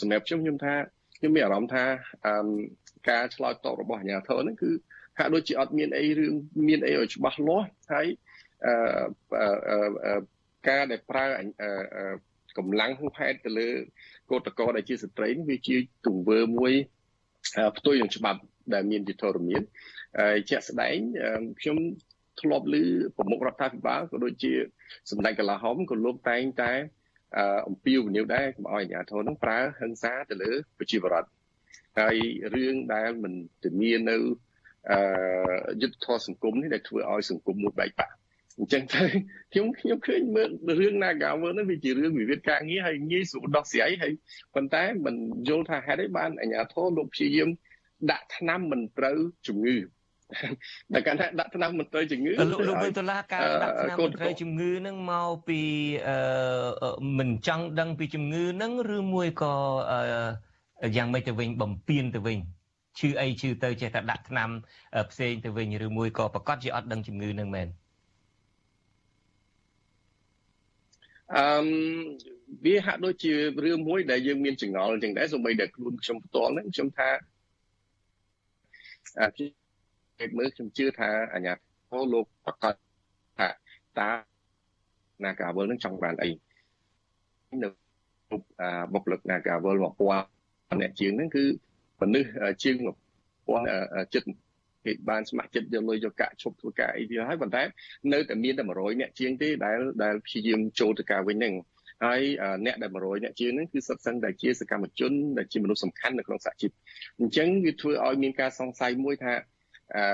[0.00, 0.74] សម្រាប់ខ្ញុំខ្ញុំថា
[1.18, 1.84] ខ្ញុំមានអារម្មណ៍ថា
[3.10, 4.70] ការឆ្លើយតបរបស់អាជ្ញាធរហ្នឹងគឺ
[5.18, 6.34] ហាក់ដូចជាអត់មានអីរឿង
[6.68, 8.06] មានអីឲ្យច្បាស់លាស់ហើយ
[8.66, 10.20] អឺ
[10.68, 11.24] ការដែលប្រើ
[12.58, 13.68] កម្លាំងហួសហេតុទៅលើ
[14.30, 16.72] កោតកោដែលជាស្ត្រីនេះវាជាទង្វើមួយ
[17.76, 18.40] ផ្ទុយនឹងច្បាប់
[18.74, 19.62] ដែលមានជាធរមាន
[20.20, 20.96] ហើយជាក់ស្ដែង
[21.60, 21.78] ខ្ញុំ
[22.40, 22.84] ធ្លាប់ឮ
[23.16, 24.52] ប្រមុខរដ្ឋាភិបាលក៏ដូចជា
[25.10, 26.72] សម្ដេចកលាហមក៏លោកតែងតែ
[27.68, 31.30] អំពាវនាវដែរកុំឲ្យអាជ្ញាធរនឹងប្រើហិង្សាទៅលើប្រជាពលរដ្ឋ
[32.00, 32.16] ហើយ
[32.54, 33.32] រឿងដែលមិន
[33.62, 34.16] ធានានៅ
[34.90, 34.98] អឺ
[35.82, 38.14] យុទ្ធធម៌សង្គមនេះដែលធ្វើឲ្យសង្គមមួយបែកបាក់
[38.58, 39.04] អញ្ចឹងទៅ
[39.52, 44.12] ខ្ញុំខ្ញុំឃើញមើលរឿង Nagawal ហ្នឹងវាជារឿងវិវាទការងារហើយងាយស្រួលដោះស្រាយហើយ
[44.54, 45.14] ប៉ុន្តែមិន
[45.48, 47.48] យល់ថាហេតុអីបានអាជ្ញាធរលោកព្យាយាម
[48.10, 49.16] ដាក់ថ្នាំមិនត្រូវ
[49.46, 49.76] ជំងឺ
[50.94, 55.60] តែគាត់ថាដាក់ថ្នាំមិនត្រូវជំងឺលោកលោកវិតុលាការដាក់ថ្នាំមិនត្រូវជំងឺហ្នឹងមកពី
[56.08, 56.18] អឺ
[57.18, 59.54] មិនចង់ដឹងពីជំងឺហ្នឹងឬមួយក៏
[60.96, 62.38] យ៉ាងម៉េចទៅវិញបំពេញទៅវិញ
[62.98, 64.50] ឈឺអីឈឺទៅចេះតែដាក់ថ្នាំ
[65.10, 67.68] ផ្សេងទៅវិញឬមួយក៏ប្រកាសជាអត់ដឹងជំងឺហ្នឹងមែន
[71.36, 71.44] អឺ
[72.64, 73.32] វាហាក់ដូចជា
[73.64, 77.10] រឿងមួយដែលយើងមានចង្អល់អញ្ចឹងដែរសូម្បីតែខ្លួនខ្ញុំផ្ទាល់ហ្នឹងខ្ញុំថា
[79.20, 81.58] អឺមើលខ្ញុំជឿថាអាញាធ
[81.92, 82.74] រលោកប្រកាស
[83.38, 83.48] ថា
[83.98, 84.10] តា
[85.24, 86.30] នាការវលនឹងចង់បានអី
[87.62, 87.68] នៅ
[88.92, 90.26] បុគ្គលិកនាការវលមកពាល់
[90.80, 91.44] អ្នកជាងហ្នឹងគឺ
[92.02, 92.28] មនុស្ស
[92.62, 92.76] ជាង
[93.46, 93.66] ពាន់
[94.14, 94.28] ចិត្ត
[94.84, 97.62] គេបានស្ម័គ្រចិត្តយកលុយយកកាក់ឈប់ធ្វើការអីទៀតហើយប៉ុន្តែ
[98.12, 101.54] នៅតែមានតែ100អ្នកជាងទេដែលដែលព្យាយាមចូលទៅការវិញហ្នឹង
[102.04, 102.20] ហើយ
[102.66, 106.70] អ្នកដែល100អ្នកជាងហ្នឹងគឺសិតសឹងតែជាសកម្មជនដែលជាមនុស្សសំខាន់នៅក្នុងសហជីព
[107.20, 109.32] អញ្ចឹងវាធ្វើឲ្យមានការសង្ស័យមួយថា
[109.96, 110.04] អឺ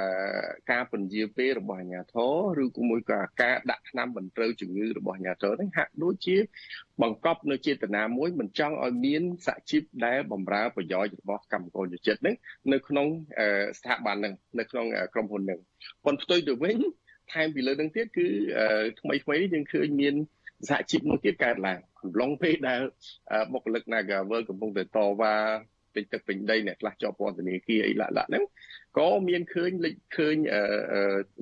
[0.70, 2.16] ការពន្យាពេលរបស់អាជ្ញាធ
[2.58, 6.36] រឬក៏មួយក៏ការដាក់ថ្នាំបន្ត្រូវជំងឺរបស់អាជ្ញាធរហ្នឹងហាក់ដូចជា
[7.02, 12.36] បង្កប់នៅចេតនាមួយមិនចង់ឲ្យមានសហជីពដែលបំរើប្រយោជន៍របស់កម្មករយុចិត្តហ្នឹង
[12.72, 13.06] នៅក្នុង
[13.78, 15.60] ស្ថាប័នហ្នឹងនៅក្នុងក្រុមហ៊ុនហ្នឹង
[16.04, 16.76] ប៉ុន្តែផ្ទុយទៅវិញ
[17.32, 18.26] ថែមពីលើនឹងទៀតគឺ
[19.00, 20.14] ថ្មីថ្មីនេះយើងឃើញមាន
[20.68, 22.80] សហជីពមួយទៀតកើតឡើងកំឡុងពេលដែល
[23.52, 25.34] បុគ្គលិក Nagavel កំពុងតែតវ៉ា
[25.98, 28.44] ពេញទឹកពេញដីអ្នកខ្លះជាប់ពន្ធនាគារអីឡាក់ឡាក់ហ្នឹង
[28.98, 30.36] ក៏មានឃើញលេចឃើញ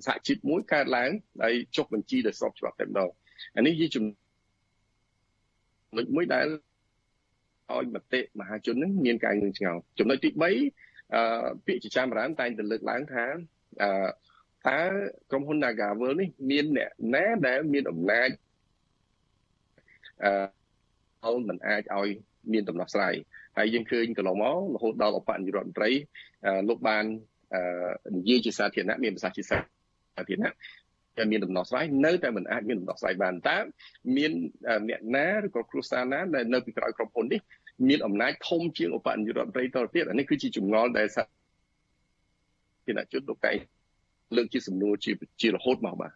[0.06, 1.10] សហជីពមួយកើតឡើង
[1.42, 3.10] ហើយចុះបញ្ជីដោយស្របច្បាប់តែម្ដង
[3.56, 4.04] អានេះជាចំ
[5.96, 6.46] ណុចមួយដែល
[7.74, 13.24] ឲ្យមតិមហាជននឹងមានការងឿងឆ្ងល់ចំណុចទី3អឺពាក្យជាចាំរានតែងតែលើកឡើងថា
[13.82, 13.90] អឺ
[14.68, 14.80] តើ
[15.30, 18.28] ក្រុមហ៊ុន Nagavel នេះមានអ្នកណាដែលមានអំណាច
[20.24, 20.32] អឺ
[21.26, 22.08] អោមិនអាចឲ្យ
[22.52, 23.14] មានដំណោះស្រាយ
[23.58, 25.90] ហើយយើងឃើញកន្លងមករហូតដល់អបនាយករដ្ឋមន្ត្រី
[26.68, 27.04] លោកបាន
[28.16, 29.56] និយាយជាសាធារណៈមានប្រសាសន៍ជាសា
[30.28, 30.52] ធារណៈ
[31.18, 33.58] តែមានដំណោះស្រាយនៅតែមិនអាចមានដំណោះស្រាយបានតើ
[34.16, 34.32] មាន
[34.88, 37.40] អ្នកណាឬក៏គ្រួសារណាដែលនៅពីក្រោយក្រុមហ៊ុននេះ
[37.88, 41.22] មានអំណាចធំជាងឧបនាយករដ្ឋមន្ត្រីតទៅទៀតអានេះគឺជាចម្ងល់ដែលសា
[42.86, 43.52] ធារណជនលោកតែ
[44.36, 46.12] លើកជាសំណួរជាជារហូតមកបាទ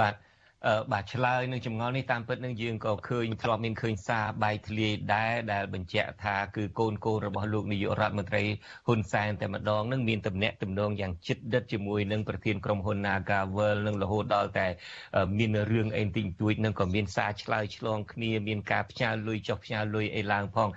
[0.00, 0.14] បាទ
[0.92, 8.44] បាទឆ្លើយនឹងចម្ងល់នេះតាមពិតនឹងយើងក៏ឃើញធ្លាប់មានឃើញសារបែកធ្លាយដែរដែលបញ្ជាក់ថាគឺកូនកូនរបស់លោកនាយករដ្ឋមន្ត្រី
[8.86, 14.68] ហ៊ុនសែនតែម្ដងនឹងមានទំនាក់ទំនងយ៉ាងជិតដិតជាមួយនឹងប្រធានក្រុមហ៊ុន Nagavel នឹងរហូតដល់តែ
[15.38, 20.68] មានរឿងអីទីងទួចនឹងក៏មានសារឆ្លើយឆ្លងគ្នាមានការផ្ញើលុយចុះផ្ញើលុយអីឡើងផង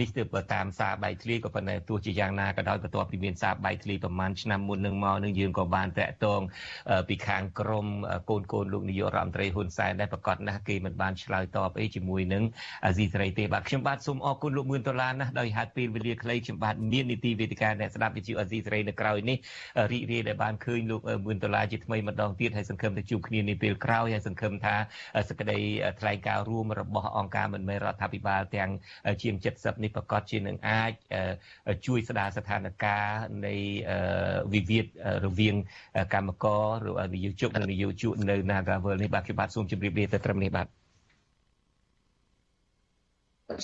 [0.00, 0.22] នេះទៅ
[0.54, 6.40] តាមសារបែកធ្លាយក៏ប៉ុន្តែទោះជាយ៉ាងណាក៏ដោយបន្ទាប់ពីមានសារបែកធ្លាយប្រហែលឆ្នាំមុននឹងមកនឹងយើងក៏បានតាក់ទង
[7.08, 7.86] ពីខាងក្រុម
[8.30, 12.42] កូនកូនលោកនាយករដ្ឋមន្ត្រីហ៊ុនសែនដែលប្រកាសណាស់គេមិនបានឆ្លើយតបអីជាមួយនឹង
[12.84, 19.36] អាស៊ីសេរីទេបាទខ្ញុំបាទសូមអរគុណលោកមឿនដុល្លារណាស់ដោយហេតុពេលវេលាខ្លីខ្ញុំបាទមាននីតិវេទិកាអ្នកស្ដាប់វិទ្យុអាស៊ីសេរីនៅក្រៅនេះ
[19.92, 24.74] រីករាយដែលបានឃើញលោកមឿនដុល្លារជាថ្មីម្ដងទៀតហើយសង្ឃឹមថាជួបគ្នានាពេលក្រោយហើយសង្ឃឹមថា
[25.30, 25.58] សក្តី
[26.00, 28.70] ថ្លែងការណ៍រួមរបស់អង្គការមិនមែនរដ្ឋាភិបាលទាំង
[29.22, 30.92] ជាង70នេះប្រកាសជានឹងអាច
[31.86, 32.82] ជួយស្ដារស្ថានភាព
[33.46, 33.54] នៃ
[34.54, 34.86] វិវាទ
[35.26, 35.56] រវាង
[36.14, 36.46] កម្មក
[36.86, 40.66] រឬនិយោជកនិងនិយោជកនៅ Nagavel នេះបាទខ្ញុំបាទសូមជម្រាបលាទៅត្រឹមនេះបាទ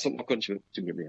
[0.02, 0.38] សូមអរគុណ
[0.76, 1.08] ជំរាបលា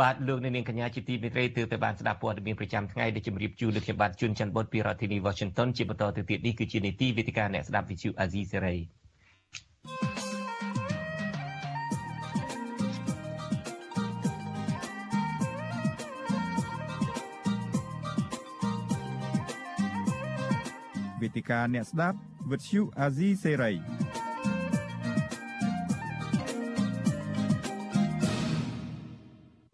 [0.00, 8.76] បាទលោកនាងកញ្ញាជាទីមេត្រីទើបតែបានស្ដាប់ព័ត៌មានប្រចាំថ្ងៃដែលជម្រាបជូនលោកខ្ញុំបាទជួនច័ន្ទបុតពីរដ្ឋធានី Washington ជាបន្តទៅទៀតនេះគឺជានីតិវេទិកាអ្នកស្ដាប់វិទ្យុអាស៊ីសេរី
[21.22, 22.18] វេទិកាអ្នកស្ដាប់
[22.50, 23.72] វិទ្យុអាស៊ីសេរី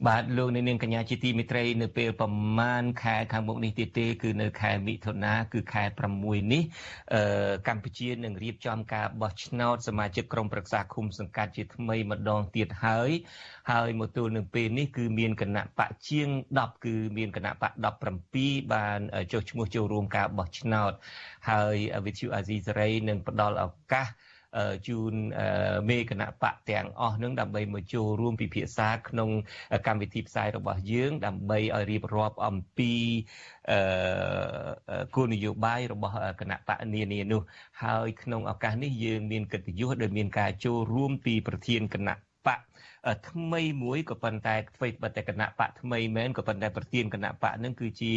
[0.08, 5.84] បាទលោកនាងកញ្ញាជាទីមេត្រីនៅពេលប្រមាណខែខាងមុខនេះទៀតទេគឺនៅខែមិថុនាគឺខែ
[6.16, 6.62] 6នេះ
[7.14, 13.10] អឺកម្ពុជានឹងរៀបចំការបោះឆ្នោតសមាជិកក្រុមប្រឹក្សាឃុំសង្កាត់ជាថ្មីម្ដងទៀតហើយ
[13.70, 16.28] ហើយមកទល់នឹងពេលនេះគឺមានគណៈបកជាង
[16.58, 17.72] 10គឺមានគណៈបក
[18.22, 19.00] 17បាន
[19.32, 20.92] ចុះឈ្មោះចូលរួមការបោះឆ្នោត
[21.50, 21.76] ហើយ
[22.06, 24.08] វិទ្យុអាស៊ីសេរីនឹងផ្ដល់ឱកាស
[24.88, 25.14] ជូន
[25.90, 29.30] មេគណៈបកទាំងអស់នឹងដើម្បីមកចូលរួមពិភាក្សាក្នុង
[29.86, 32.92] កម្មវិធីផ្សាយរបស់យើង ដើម្បីឲ្យរៀបរាប់អំពី
[35.14, 37.42] គោលនយោបាយរបស់គណៈបកនានានោះ
[37.82, 42.29] ហើយក្នុងឱកាសនេះយើងមានកិត្តិយសដែលមានការចូលរួមពីប្រធានគណៈបក
[43.30, 48.12] ថ្មីមួយក៏ប៉ុន្តែអ្វីបើតែគណៈបកថ្មីមែនក៏ប៉ុន្តែប្រធានគណៈបកនឹងគឺជា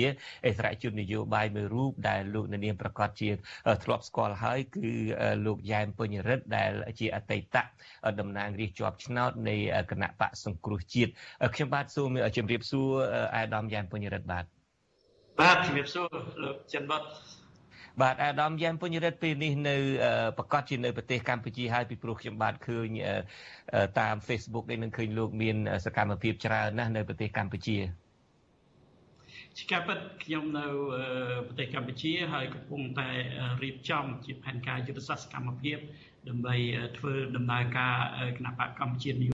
[0.45, 3.29] អិសរាជជននយោបាយមួយរូបដែលលោកនាងប្រកាសជា
[3.83, 4.91] ធ្លាប់ស្គាល់ហើយគឺ
[5.45, 7.57] លោកយ៉ែមពេញរិទ្ធដែលជាអតីត
[8.19, 9.55] តំណាងរាស្ត្រជាប់ឆ្នោតនៃ
[9.91, 11.11] គណៈបកសង្គ្រោះជាតិ
[11.55, 12.89] ខ្ញុំបាទសូមជម្រាបសួរ
[13.35, 14.45] អាដាមយ៉ែមពេញរិទ្ធបាទ
[15.41, 16.07] បាទជំរាបសួរ
[16.43, 17.03] លោកចិនបត
[18.01, 19.75] បាទអាដាមយ៉ែមពុញរិទ្ធពេលនេះនៅ
[20.37, 22.87] ប្រកាសជានៅប្រទេសកម្ពុជាហើយពីព្រោះខ្ញុំបាទឃើញ
[23.99, 27.77] តាម Facebook នេះនឹងឃើញលោកមានសកម្មភាពច្រើនណាស់នៅប្រទេសកម្ពុជា
[29.57, 30.65] ជាការពិតខ្ញុំនៅ
[31.47, 33.09] ប្រទេសកម្ពុជាហើយកំពុងតែ
[33.63, 35.77] រៀបចំជាផែនការយុទ្ធសាស្ត្រសកម្មភាព
[36.29, 36.55] ដើម្បី
[36.97, 37.95] ធ្វើដំណើរការ
[38.37, 39.11] គណៈបកកម្ពុជា